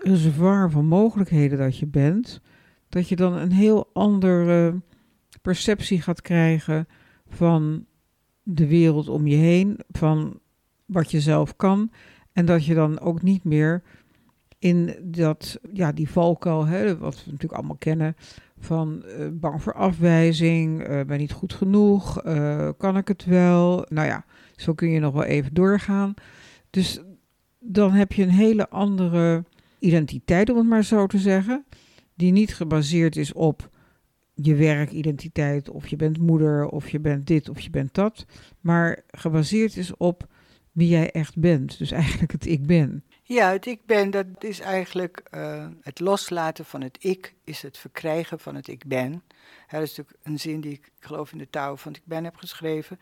reservoir 0.00 0.70
van 0.70 0.86
mogelijkheden 0.86 1.58
dat 1.58 1.78
je 1.78 1.86
bent, 1.86 2.40
dat 2.88 3.08
je 3.08 3.16
dan 3.16 3.32
een 3.32 3.52
heel 3.52 3.90
andere 3.92 4.80
perceptie 5.42 6.00
gaat 6.00 6.20
krijgen 6.20 6.88
van 7.28 7.86
de 8.42 8.66
wereld 8.66 9.08
om 9.08 9.26
je 9.26 9.36
heen, 9.36 9.80
van 9.90 10.40
wat 10.86 11.10
je 11.10 11.20
zelf 11.20 11.56
kan. 11.56 11.90
En 12.32 12.46
dat 12.46 12.64
je 12.64 12.74
dan 12.74 13.00
ook 13.00 13.22
niet 13.22 13.44
meer 13.44 13.82
in 14.58 14.96
dat, 15.02 15.58
ja, 15.72 15.92
die 15.92 16.10
valkuil, 16.10 16.66
hè, 16.66 16.98
wat 16.98 17.14
we 17.14 17.22
natuurlijk 17.24 17.52
allemaal 17.52 17.76
kennen, 17.76 18.16
van 18.58 19.02
uh, 19.06 19.28
bang 19.32 19.62
voor 19.62 19.74
afwijzing, 19.74 20.88
uh, 20.88 21.04
ben 21.04 21.18
niet 21.18 21.32
goed 21.32 21.52
genoeg, 21.52 22.24
uh, 22.24 22.68
kan 22.76 22.96
ik 22.96 23.08
het 23.08 23.24
wel? 23.24 23.86
Nou 23.88 24.06
ja, 24.06 24.24
zo 24.60 24.74
kun 24.74 24.90
je 24.90 25.00
nog 25.00 25.12
wel 25.12 25.24
even 25.24 25.54
doorgaan. 25.54 26.14
Dus 26.70 27.00
dan 27.60 27.92
heb 27.92 28.12
je 28.12 28.22
een 28.22 28.30
hele 28.30 28.68
andere 28.68 29.44
identiteit, 29.78 30.50
om 30.50 30.56
het 30.56 30.66
maar 30.66 30.84
zo 30.84 31.06
te 31.06 31.18
zeggen, 31.18 31.64
die 32.14 32.32
niet 32.32 32.54
gebaseerd 32.54 33.16
is 33.16 33.32
op 33.32 33.70
je 34.34 34.54
werkidentiteit, 34.54 35.70
of 35.70 35.86
je 35.86 35.96
bent 35.96 36.18
moeder, 36.18 36.68
of 36.68 36.90
je 36.90 37.00
bent 37.00 37.26
dit, 37.26 37.48
of 37.48 37.60
je 37.60 37.70
bent 37.70 37.94
dat, 37.94 38.26
maar 38.60 39.02
gebaseerd 39.06 39.76
is 39.76 39.96
op 39.96 40.26
wie 40.72 40.88
jij 40.88 41.10
echt 41.10 41.38
bent. 41.38 41.78
Dus 41.78 41.90
eigenlijk 41.90 42.32
het 42.32 42.46
ik 42.46 42.66
ben. 42.66 43.04
Ja, 43.28 43.50
het 43.50 43.66
ik 43.66 43.86
ben, 43.86 44.10
dat 44.10 44.26
is 44.38 44.60
eigenlijk 44.60 45.22
uh, 45.30 45.66
het 45.80 46.00
loslaten 46.00 46.64
van 46.64 46.80
het 46.80 46.96
ik, 47.00 47.34
is 47.44 47.62
het 47.62 47.78
verkrijgen 47.78 48.38
van 48.38 48.54
het 48.54 48.68
ik 48.68 48.86
ben. 48.86 49.22
dat 49.70 49.82
is 49.82 49.96
natuurlijk 49.96 50.18
een 50.22 50.38
zin 50.38 50.60
die 50.60 50.72
ik, 50.72 50.86
ik 50.86 51.04
geloof 51.06 51.32
in 51.32 51.38
de 51.38 51.50
touw 51.50 51.76
van 51.76 51.92
het 51.92 52.00
ik 52.00 52.06
ben 52.06 52.24
heb 52.24 52.36
geschreven. 52.36 52.98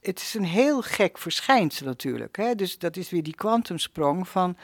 Het 0.00 0.20
is, 0.20 0.34
een 0.34 0.44
heel 0.44 0.82
gek 0.82 1.18
verschijnsel 1.18 1.86
natuurlijk. 1.86 2.36
Hè? 2.36 2.54
Dus 2.54 2.78
dat 2.78 2.96
is 2.96 3.10
weer 3.10 3.22
die 3.22 3.34
kwantumsprong 3.34 4.28
van 4.28 4.56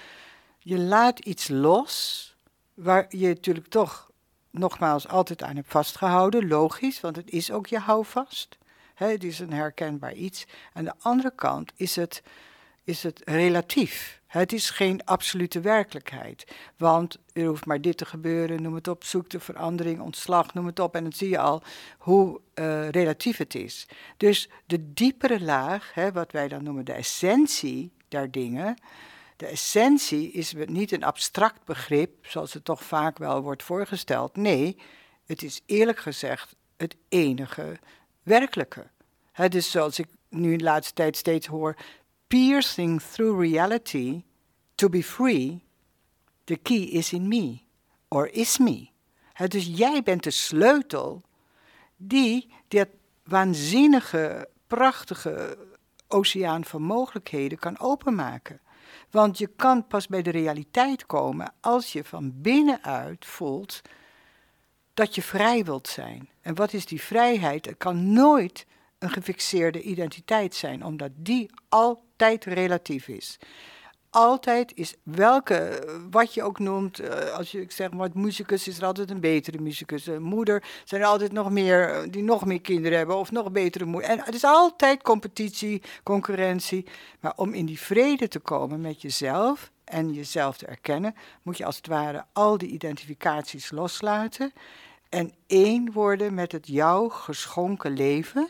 je 0.58 0.78
laat 0.78 1.18
iets 1.18 1.48
los 1.48 2.26
waar 2.74 3.06
je 3.08 3.28
natuurlijk 3.28 3.68
toch 3.68 4.10
nogmaals 4.50 5.08
altijd 5.08 5.42
aan 5.42 5.56
hebt 5.56 5.70
vastgehouden, 5.70 6.48
logisch, 6.48 7.00
want 7.00 7.16
het 7.16 7.30
is 7.30 7.50
ook 7.50 7.66
je 7.66 7.78
houvast. 7.78 8.58
Het 8.94 9.24
is 9.24 9.38
een 9.38 9.52
herkenbaar 9.52 10.14
iets. 10.14 10.46
Aan 10.72 10.84
de 10.84 10.94
andere 10.98 11.32
kant 11.34 11.72
is 11.76 11.96
het, 11.96 12.22
is 12.90 13.02
het 13.02 13.22
relatief. 13.24 14.20
Het 14.26 14.52
is 14.52 14.70
geen 14.70 15.04
absolute 15.04 15.60
werkelijkheid. 15.60 16.46
Want 16.76 17.18
er 17.32 17.46
hoeft 17.46 17.66
maar 17.66 17.80
dit 17.80 17.96
te 17.96 18.04
gebeuren, 18.04 18.62
noem 18.62 18.74
het 18.74 18.88
op, 18.88 19.04
zoek 19.04 19.30
de 19.30 19.40
verandering, 19.40 20.00
ontslag, 20.00 20.54
noem 20.54 20.66
het 20.66 20.78
op. 20.78 20.94
En 20.94 21.02
dan 21.02 21.12
zie 21.12 21.28
je 21.28 21.38
al 21.38 21.62
hoe 21.98 22.40
uh, 22.54 22.88
relatief 22.88 23.36
het 23.36 23.54
is. 23.54 23.86
Dus 24.16 24.48
de 24.66 24.92
diepere 24.92 25.40
laag, 25.40 25.94
hè, 25.94 26.12
wat 26.12 26.32
wij 26.32 26.48
dan 26.48 26.62
noemen 26.62 26.84
de 26.84 26.92
essentie 26.92 27.92
der 28.08 28.30
dingen. 28.30 28.76
De 29.36 29.46
essentie 29.46 30.30
is 30.32 30.54
niet 30.66 30.92
een 30.92 31.04
abstract 31.04 31.64
begrip, 31.64 32.26
zoals 32.26 32.52
het 32.52 32.64
toch 32.64 32.82
vaak 32.84 33.18
wel 33.18 33.40
wordt 33.40 33.62
voorgesteld. 33.62 34.36
Nee, 34.36 34.76
het 35.26 35.42
is 35.42 35.60
eerlijk 35.66 35.98
gezegd 35.98 36.56
het 36.76 36.96
enige 37.08 37.78
werkelijke. 38.22 38.86
Het 39.32 39.54
is 39.54 39.70
zoals 39.70 39.98
ik 39.98 40.06
nu 40.28 40.56
de 40.56 40.64
laatste 40.64 40.94
tijd 40.94 41.16
steeds 41.16 41.46
hoor, 41.46 41.76
piercing 42.30 43.00
through 43.00 43.40
reality 43.40 44.22
to 44.74 44.88
be 44.88 45.02
free, 45.02 45.64
the 46.44 46.56
key 46.56 46.84
is 46.84 47.12
in 47.12 47.28
me, 47.28 47.62
or 48.08 48.28
is 48.32 48.58
me. 48.58 48.88
dus 49.48 49.66
jij 49.66 50.02
bent 50.02 50.22
de 50.22 50.30
sleutel 50.30 51.22
die 51.96 52.52
dat 52.68 52.88
waanzinnige, 53.24 54.48
prachtige 54.66 55.58
oceaan 56.08 56.64
van 56.64 56.82
mogelijkheden 56.82 57.58
kan 57.58 57.78
openmaken. 57.78 58.60
Want 59.10 59.38
je 59.38 59.46
kan 59.46 59.86
pas 59.86 60.06
bij 60.06 60.22
de 60.22 60.30
realiteit 60.30 61.06
komen 61.06 61.52
als 61.60 61.92
je 61.92 62.04
van 62.04 62.32
binnenuit 62.40 63.24
voelt 63.24 63.82
dat 64.94 65.14
je 65.14 65.22
vrij 65.22 65.64
wilt 65.64 65.88
zijn. 65.88 66.28
En 66.40 66.54
wat 66.54 66.72
is 66.72 66.86
die 66.86 67.00
vrijheid? 67.00 67.66
Het 67.66 67.76
kan 67.78 68.12
nooit 68.12 68.66
een 68.98 69.10
gefixeerde 69.10 69.82
identiteit 69.82 70.54
zijn, 70.54 70.84
omdat 70.84 71.10
die 71.16 71.50
altijd 72.20 72.44
relatief 72.44 73.08
is. 73.08 73.38
Altijd 74.10 74.72
is 74.74 74.94
welke, 75.02 75.86
wat 76.10 76.34
je 76.34 76.42
ook 76.42 76.58
noemt, 76.58 76.98
eh, 76.98 77.32
als 77.32 77.50
je 77.50 77.64
zegt 77.68 77.92
maar 77.92 78.08
muzikus, 78.14 78.68
is 78.68 78.78
er 78.78 78.84
altijd 78.84 79.10
een 79.10 79.20
betere 79.20 79.58
muzikus. 79.60 80.06
Een 80.06 80.22
moeder 80.22 80.62
zijn 80.84 81.00
er 81.00 81.06
altijd 81.06 81.32
nog 81.32 81.50
meer 81.50 81.90
eh, 81.90 82.10
die 82.10 82.22
nog 82.22 82.44
meer 82.44 82.60
kinderen 82.60 82.98
hebben 82.98 83.16
of 83.16 83.30
nog 83.30 83.52
betere 83.52 83.84
moeder. 83.84 84.10
En 84.10 84.20
het 84.20 84.34
is 84.34 84.44
altijd 84.44 85.02
competitie, 85.02 85.82
concurrentie. 86.02 86.86
Maar 87.20 87.32
om 87.36 87.52
in 87.52 87.66
die 87.66 87.80
vrede 87.80 88.28
te 88.28 88.38
komen 88.38 88.80
met 88.80 89.02
jezelf 89.02 89.70
en 89.84 90.12
jezelf 90.12 90.56
te 90.56 90.66
erkennen, 90.66 91.14
moet 91.42 91.56
je 91.56 91.64
als 91.64 91.76
het 91.76 91.86
ware 91.86 92.24
al 92.32 92.58
die 92.58 92.70
identificaties 92.70 93.70
loslaten 93.70 94.52
en 95.08 95.32
één 95.46 95.92
worden 95.92 96.34
met 96.34 96.52
het 96.52 96.66
jouw 96.66 97.08
geschonken 97.08 97.92
leven. 97.92 98.48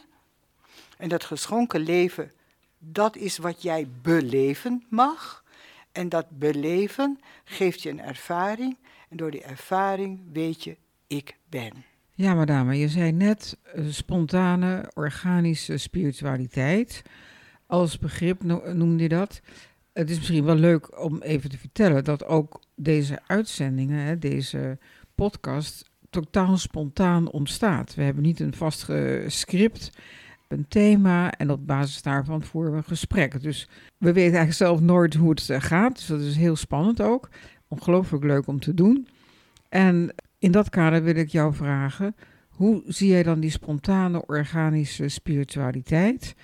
En 0.99 1.09
dat 1.09 1.25
geschonken 1.25 1.81
leven, 1.81 2.33
dat 2.81 3.17
is 3.17 3.39
wat 3.39 3.63
jij 3.63 3.87
beleven 4.03 4.85
mag. 4.89 5.45
En 5.93 6.09
dat 6.09 6.39
beleven 6.39 7.21
geeft 7.45 7.83
je 7.83 7.91
een 7.91 8.01
ervaring. 8.01 8.77
En 9.09 9.17
door 9.17 9.31
die 9.31 9.43
ervaring 9.43 10.21
weet 10.33 10.65
je, 10.65 10.77
ik 11.07 11.37
ben. 11.49 11.73
Ja, 12.15 12.35
madame, 12.35 12.79
je 12.79 12.89
zei 12.89 13.13
net 13.13 13.57
uh, 13.75 13.85
spontane, 13.91 14.91
organische 14.95 15.77
spiritualiteit. 15.77 17.03
Als 17.67 17.99
begrip 17.99 18.43
noemde 18.43 19.03
je 19.03 19.09
dat. 19.09 19.41
Het 19.93 20.11
is 20.11 20.17
misschien 20.17 20.45
wel 20.45 20.55
leuk 20.55 21.01
om 21.03 21.23
even 21.23 21.51
te 21.51 21.59
vertellen 21.59 22.05
dat 22.05 22.25
ook 22.25 22.61
deze 22.75 23.21
uitzendingen, 23.27 24.21
deze 24.21 24.79
podcast, 25.15 25.91
totaal 26.11 26.57
spontaan 26.57 27.31
ontstaat. 27.31 27.95
We 27.95 28.03
hebben 28.03 28.23
niet 28.23 28.41
een 28.41 28.55
vast 28.55 28.87
script 29.27 29.91
een 30.51 30.69
thema 30.69 31.33
en 31.33 31.51
op 31.51 31.67
basis 31.67 32.03
daarvan 32.03 32.43
voeren 32.43 32.71
we 32.71 32.77
een 32.77 32.85
gesprek. 32.85 33.43
Dus 33.43 33.69
we 33.99 34.13
weten 34.13 34.23
eigenlijk 34.23 34.53
zelf 34.53 34.81
nooit 34.81 35.15
hoe 35.15 35.31
het 35.31 35.51
eh, 35.51 35.61
gaat, 35.61 35.97
dus 35.97 36.07
dat 36.07 36.21
is 36.21 36.37
heel 36.37 36.57
spannend 36.57 37.01
ook. 37.01 37.29
Ongelooflijk 37.69 38.25
leuk 38.25 38.47
om 38.47 38.61
te 38.61 38.75
doen. 38.75 39.09
En 39.69 40.15
in 40.39 40.51
dat 40.51 40.69
kader 40.69 41.03
wil 41.03 41.17
ik 41.17 41.29
jou 41.29 41.55
vragen, 41.55 42.17
hoe 42.49 42.83
zie 42.87 43.09
jij 43.09 43.23
dan 43.23 43.41
die 43.41 43.51
spontane 43.51 44.27
organische 44.27 45.09
spiritualiteit? 45.09 46.35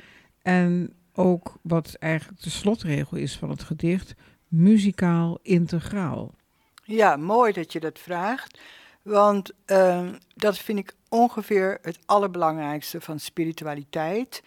En 0.42 0.92
ook 1.12 1.58
wat 1.62 1.94
eigenlijk 1.94 2.42
de 2.42 2.50
slotregel 2.50 3.16
is 3.16 3.36
van 3.36 3.50
het 3.50 3.62
gedicht, 3.62 4.14
muzikaal 4.48 5.38
integraal. 5.42 6.34
Ja, 6.82 7.16
mooi 7.16 7.52
dat 7.52 7.72
je 7.72 7.80
dat 7.80 7.98
vraagt. 7.98 8.58
Want 9.02 9.52
uh, 9.66 10.08
dat 10.34 10.58
vind 10.58 10.78
ik 10.78 10.94
ongeveer 11.16 11.78
het 11.82 11.98
allerbelangrijkste 12.06 13.00
van 13.00 13.18
spiritualiteit. 13.18 14.42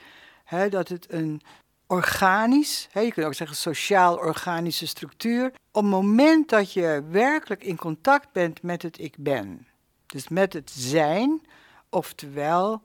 Dat 0.69 0.87
het 0.87 1.13
een 1.13 1.41
organisch, 1.87 2.87
je 2.93 3.11
kunt 3.11 3.25
ook 3.25 3.33
zeggen 3.33 3.57
sociaal-organische 3.57 4.87
structuur. 4.87 5.45
Op 5.71 5.81
het 5.81 5.91
moment 5.91 6.49
dat 6.49 6.73
je 6.73 7.03
werkelijk 7.09 7.63
in 7.63 7.75
contact 7.75 8.31
bent 8.31 8.61
met 8.61 8.81
het 8.81 8.99
ik 8.99 9.15
ben, 9.17 9.67
dus 10.05 10.27
met 10.27 10.53
het 10.53 10.71
zijn, 10.71 11.41
oftewel 11.89 12.81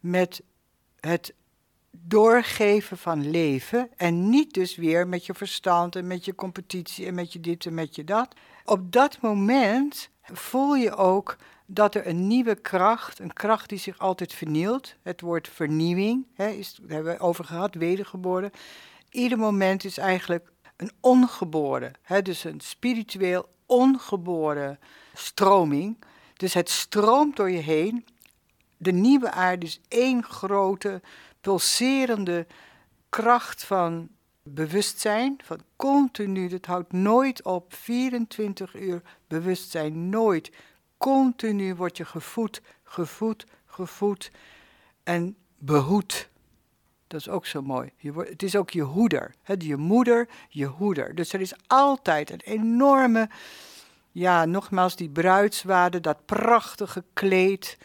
met 0.00 0.42
het 1.00 1.34
doorgeven 1.90 2.98
van 2.98 3.30
leven 3.30 3.88
en 3.96 4.28
niet 4.28 4.52
dus 4.52 4.76
weer 4.76 5.08
met 5.08 5.26
je 5.26 5.34
verstand 5.34 5.96
en 5.96 6.06
met 6.06 6.24
je 6.24 6.34
competitie 6.34 7.06
en 7.06 7.14
met 7.14 7.32
je 7.32 7.40
dit 7.40 7.66
en 7.66 7.74
met 7.74 7.94
je 7.94 8.04
dat. 8.04 8.34
Op 8.64 8.92
dat 8.92 9.20
moment 9.20 10.10
voel 10.22 10.74
je 10.74 10.94
ook 10.94 11.36
dat 11.66 11.94
er 11.94 12.06
een 12.06 12.26
nieuwe 12.26 12.54
kracht, 12.54 13.18
een 13.18 13.32
kracht 13.32 13.68
die 13.68 13.78
zich 13.78 13.98
altijd 13.98 14.32
vernielt, 14.32 14.94
het 15.02 15.20
woord 15.20 15.48
vernieuwing, 15.48 16.26
hè, 16.34 16.48
is, 16.48 16.74
daar 16.74 16.94
hebben 16.94 17.12
we 17.12 17.20
over 17.20 17.44
gehad, 17.44 17.74
wedergeboren. 17.74 18.50
Ieder 19.10 19.38
moment 19.38 19.84
is 19.84 19.98
eigenlijk 19.98 20.50
een 20.76 20.90
ongeboren, 21.00 21.92
hè, 22.02 22.22
dus 22.22 22.44
een 22.44 22.60
spiritueel 22.60 23.48
ongeboren 23.66 24.78
stroming. 25.14 25.96
Dus 26.36 26.54
het 26.54 26.70
stroomt 26.70 27.36
door 27.36 27.50
je 27.50 27.58
heen. 27.58 28.06
De 28.76 28.92
nieuwe 28.92 29.30
aarde 29.30 29.66
is 29.66 29.80
één 29.88 30.24
grote, 30.24 31.00
pulserende 31.40 32.46
kracht 33.08 33.64
van 33.64 34.08
bewustzijn, 34.42 35.38
van 35.44 35.60
continu, 35.76 36.48
het 36.48 36.66
houdt 36.66 36.92
nooit 36.92 37.42
op, 37.42 37.74
24 37.74 38.74
uur 38.74 39.02
bewustzijn, 39.26 40.08
nooit. 40.08 40.50
Continu 40.98 41.74
word 41.74 41.96
je 41.96 42.04
gevoed, 42.04 42.62
gevoed, 42.82 43.46
gevoed 43.66 44.30
en 45.02 45.36
behoed. 45.58 46.28
Dat 47.06 47.20
is 47.20 47.28
ook 47.28 47.46
zo 47.46 47.62
mooi. 47.62 47.92
Je 47.96 48.12
wordt, 48.12 48.30
het 48.30 48.42
is 48.42 48.56
ook 48.56 48.70
je 48.70 48.82
hoeder. 48.82 49.34
Hè? 49.42 49.54
Je 49.58 49.76
moeder, 49.76 50.28
je 50.48 50.66
hoeder. 50.66 51.14
Dus 51.14 51.32
er 51.32 51.40
is 51.40 51.54
altijd 51.66 52.30
een 52.30 52.40
enorme, 52.40 53.28
ja, 54.12 54.44
nogmaals, 54.44 54.96
die 54.96 55.08
bruidswaarde, 55.08 56.00
dat 56.00 56.26
prachtige 56.26 57.04
kleed 57.12 57.78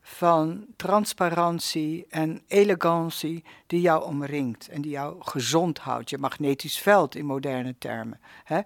van 0.00 0.66
transparantie 0.76 2.06
en 2.08 2.42
elegantie 2.46 3.44
die 3.66 3.80
jou 3.80 4.04
omringt 4.04 4.68
en 4.68 4.82
die 4.82 4.90
jou 4.90 5.16
gezond 5.18 5.78
houdt. 5.78 6.10
Je 6.10 6.18
magnetisch 6.18 6.78
veld 6.78 7.14
in 7.14 7.26
moderne 7.26 7.74
termen. 7.78 8.20
Hè? 8.44 8.60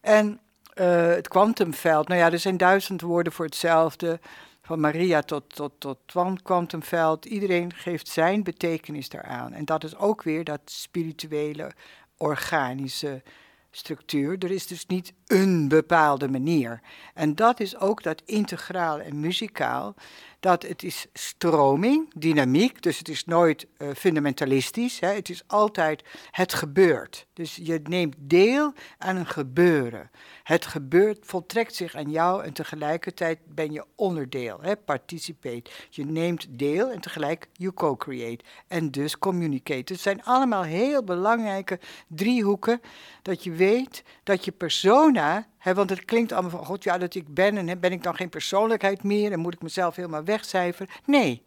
En 0.00 0.40
uh, 0.80 1.06
het 1.06 1.28
kwantumveld, 1.28 2.08
nou 2.08 2.20
ja, 2.20 2.32
er 2.32 2.38
zijn 2.38 2.56
duizend 2.56 3.00
woorden 3.00 3.32
voor 3.32 3.44
hetzelfde. 3.44 4.20
Van 4.62 4.80
Maria 4.80 5.22
tot, 5.22 5.54
tot, 5.54 5.72
tot 6.06 6.42
kwantumveld. 6.42 7.24
Iedereen 7.24 7.74
geeft 7.74 8.08
zijn 8.08 8.42
betekenis 8.42 9.08
daaraan. 9.08 9.52
En 9.52 9.64
dat 9.64 9.84
is 9.84 9.96
ook 9.96 10.22
weer 10.22 10.44
dat 10.44 10.60
spirituele, 10.64 11.72
organische 12.16 13.22
structuur. 13.70 14.36
Er 14.38 14.50
is 14.50 14.66
dus 14.66 14.86
niet 14.86 15.12
een 15.26 15.68
bepaalde 15.68 16.28
manier. 16.28 16.80
En 17.14 17.34
dat 17.34 17.60
is 17.60 17.78
ook 17.78 18.02
dat 18.02 18.22
integraal 18.24 19.00
en 19.00 19.20
muzikaal. 19.20 19.94
Dat 20.40 20.62
het 20.62 20.82
is 20.82 21.06
stroming, 21.12 22.14
dynamiek, 22.14 22.82
dus 22.82 22.98
het 22.98 23.08
is 23.08 23.24
nooit 23.24 23.66
uh, 23.78 23.88
fundamentalistisch. 23.96 25.00
Hè. 25.00 25.08
Het 25.08 25.28
is 25.28 25.42
altijd 25.46 26.04
het 26.30 26.54
gebeurt. 26.54 27.26
Dus 27.32 27.58
je 27.62 27.80
neemt 27.82 28.14
deel 28.18 28.72
aan 28.98 29.16
een 29.16 29.26
gebeuren. 29.26 30.10
Het 30.42 30.66
gebeurt, 30.66 31.18
voltrekt 31.20 31.74
zich 31.74 31.94
aan 31.94 32.10
jou 32.10 32.44
en 32.44 32.52
tegelijkertijd 32.52 33.38
ben 33.44 33.72
je 33.72 33.84
onderdeel, 33.94 34.58
hè, 34.60 34.76
participate. 34.76 35.70
Je 35.90 36.04
neemt 36.04 36.46
deel 36.50 36.90
en 36.90 37.00
tegelijk 37.00 37.48
you 37.52 37.72
co-create 37.72 38.44
en 38.68 38.90
dus 38.90 39.18
communicate. 39.18 39.92
Het 39.92 40.00
zijn 40.00 40.24
allemaal 40.24 40.62
heel 40.62 41.04
belangrijke 41.04 41.80
driehoeken 42.06 42.80
dat 43.22 43.44
je 43.44 43.50
weet 43.50 44.02
dat 44.22 44.44
je 44.44 44.52
persona, 44.52 45.48
hè, 45.58 45.74
want 45.74 45.90
het 45.90 46.04
klinkt 46.04 46.32
allemaal 46.32 46.50
van, 46.50 46.64
god 46.64 46.84
ja, 46.84 46.98
dat 46.98 47.14
ik 47.14 47.34
ben 47.34 47.68
en 47.68 47.80
ben 47.80 47.92
ik 47.92 48.02
dan 48.02 48.16
geen 48.16 48.28
persoonlijkheid 48.28 49.02
meer 49.02 49.32
en 49.32 49.40
moet 49.40 49.54
ik 49.54 49.62
mezelf 49.62 49.96
helemaal 49.96 50.24
wegcijferen. 50.24 50.92
Nee, 51.04 51.42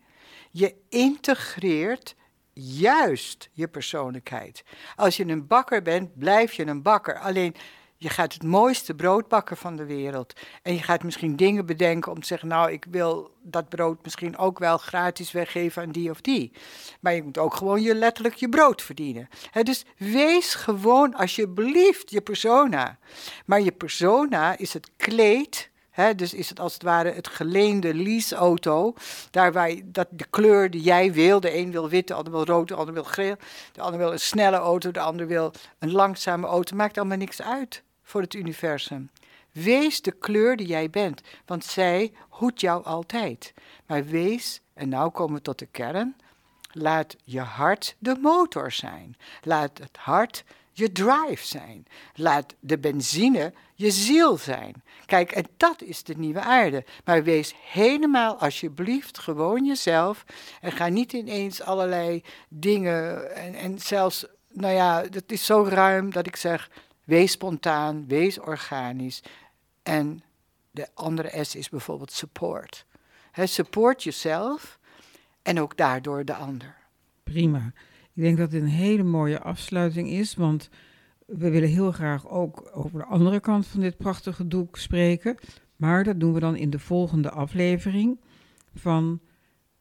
je 0.51 0.75
integreert 0.89 2.15
juist 2.53 3.49
je 3.51 3.67
persoonlijkheid. 3.67 4.63
Als 4.95 5.17
je 5.17 5.27
een 5.27 5.47
bakker 5.47 5.81
bent, 5.81 6.17
blijf 6.17 6.53
je 6.53 6.67
een 6.67 6.81
bakker. 6.81 7.19
Alleen 7.19 7.55
je 8.01 8.09
gaat 8.09 8.33
het 8.33 8.43
mooiste 8.43 8.93
brood 8.93 9.27
bakken 9.27 9.57
van 9.57 9.75
de 9.75 9.85
wereld. 9.85 10.33
En 10.61 10.73
je 10.73 10.81
gaat 10.81 11.03
misschien 11.03 11.35
dingen 11.35 11.65
bedenken 11.65 12.11
om 12.11 12.19
te 12.19 12.27
zeggen: 12.27 12.47
Nou, 12.47 12.71
ik 12.71 12.85
wil 12.89 13.31
dat 13.41 13.69
brood 13.69 14.03
misschien 14.03 14.37
ook 14.37 14.59
wel 14.59 14.77
gratis 14.77 15.31
weggeven 15.31 15.81
aan 15.81 15.91
die 15.91 16.09
of 16.09 16.21
die. 16.21 16.51
Maar 16.99 17.13
je 17.13 17.23
moet 17.23 17.37
ook 17.37 17.53
gewoon 17.53 17.81
je 17.81 17.95
letterlijk 17.95 18.35
je 18.35 18.49
brood 18.49 18.81
verdienen. 18.81 19.29
dus 19.63 19.85
wees 19.97 20.53
gewoon 20.53 21.15
alsjeblieft 21.15 22.11
je 22.11 22.21
persona. 22.21 22.97
Maar 23.45 23.61
je 23.61 23.71
persona 23.71 24.57
is 24.57 24.73
het 24.73 24.91
kleed 24.97 25.69
dus 26.15 26.33
is 26.33 26.49
het 26.49 26.59
als 26.59 26.73
het 26.73 26.83
ware 26.83 27.11
het 27.11 27.27
geleende 27.27 27.93
leaseauto. 27.93 28.93
Daar 29.31 29.51
waar 29.51 29.71
dat 29.85 30.07
de 30.11 30.25
kleur 30.29 30.69
die 30.69 30.81
jij 30.81 31.13
wil. 31.13 31.39
De 31.39 31.55
een 31.57 31.71
wil 31.71 31.89
wit, 31.89 32.07
de 32.07 32.13
ander 32.13 32.31
wil 32.31 32.45
rood, 32.45 32.67
de 32.67 32.75
ander 32.75 32.93
wil 32.93 33.03
geel. 33.03 33.35
De 33.71 33.81
ander 33.81 33.99
wil 33.99 34.11
een 34.11 34.19
snelle 34.19 34.57
auto, 34.57 34.91
de 34.91 34.99
ander 34.99 35.27
wil 35.27 35.53
een 35.79 35.91
langzame 35.91 36.47
auto. 36.47 36.75
Maakt 36.75 36.97
allemaal 36.97 37.17
niks 37.17 37.41
uit 37.41 37.83
voor 38.11 38.21
het 38.21 38.33
universum. 38.33 39.09
Wees 39.51 40.01
de 40.01 40.11
kleur 40.11 40.55
die 40.55 40.67
jij 40.67 40.89
bent, 40.89 41.21
want 41.45 41.65
zij 41.65 42.13
hoedt 42.29 42.61
jou 42.61 42.83
altijd. 42.83 43.53
Maar 43.85 44.05
wees, 44.05 44.61
en 44.73 44.89
nou 44.89 45.11
komen 45.11 45.35
we 45.35 45.41
tot 45.41 45.59
de 45.59 45.65
kern, 45.65 46.15
laat 46.71 47.15
je 47.23 47.39
hart 47.39 47.95
de 47.99 48.15
motor 48.21 48.71
zijn. 48.71 49.15
Laat 49.43 49.77
het 49.77 49.97
hart 49.97 50.43
je 50.71 50.91
drive 50.91 51.45
zijn. 51.45 51.85
Laat 52.15 52.55
de 52.59 52.79
benzine 52.79 53.53
je 53.75 53.91
ziel 53.91 54.37
zijn. 54.37 54.83
Kijk, 55.05 55.31
en 55.31 55.45
dat 55.57 55.81
is 55.81 56.03
de 56.03 56.17
nieuwe 56.17 56.39
aarde. 56.41 56.85
Maar 57.05 57.23
wees 57.23 57.55
helemaal 57.63 58.35
alsjeblieft 58.35 59.19
gewoon 59.19 59.65
jezelf. 59.65 60.25
En 60.61 60.71
ga 60.71 60.87
niet 60.87 61.13
ineens 61.13 61.61
allerlei 61.61 62.23
dingen. 62.49 63.35
En, 63.35 63.53
en 63.53 63.79
zelfs, 63.79 64.25
nou 64.49 64.73
ja, 64.73 65.01
dat 65.01 65.23
is 65.27 65.45
zo 65.45 65.65
ruim 65.69 66.11
dat 66.11 66.27
ik 66.27 66.35
zeg: 66.35 66.69
wees 67.11 67.31
spontaan, 67.31 68.07
wees 68.07 68.39
organisch. 68.39 69.23
En 69.83 70.23
de 70.71 70.87
andere 70.93 71.43
S 71.43 71.55
is 71.55 71.69
bijvoorbeeld 71.69 72.11
support. 72.11 72.85
support 73.33 74.03
jezelf 74.03 74.79
en 75.41 75.59
ook 75.59 75.77
daardoor 75.77 76.25
de 76.25 76.33
ander. 76.33 76.75
Prima. 77.23 77.73
Ik 78.13 78.23
denk 78.23 78.37
dat 78.37 78.51
dit 78.51 78.61
een 78.61 78.67
hele 78.67 79.03
mooie 79.03 79.39
afsluiting 79.39 80.09
is, 80.09 80.35
want 80.35 80.69
we 81.25 81.49
willen 81.49 81.69
heel 81.69 81.91
graag 81.91 82.27
ook 82.27 82.69
over 82.73 82.99
de 82.99 83.05
andere 83.05 83.39
kant 83.39 83.67
van 83.67 83.79
dit 83.79 83.97
prachtige 83.97 84.47
doek 84.47 84.77
spreken. 84.77 85.37
Maar 85.75 86.03
dat 86.03 86.19
doen 86.19 86.33
we 86.33 86.39
dan 86.39 86.55
in 86.55 86.69
de 86.69 86.79
volgende 86.79 87.29
aflevering 87.29 88.19
van 88.73 89.21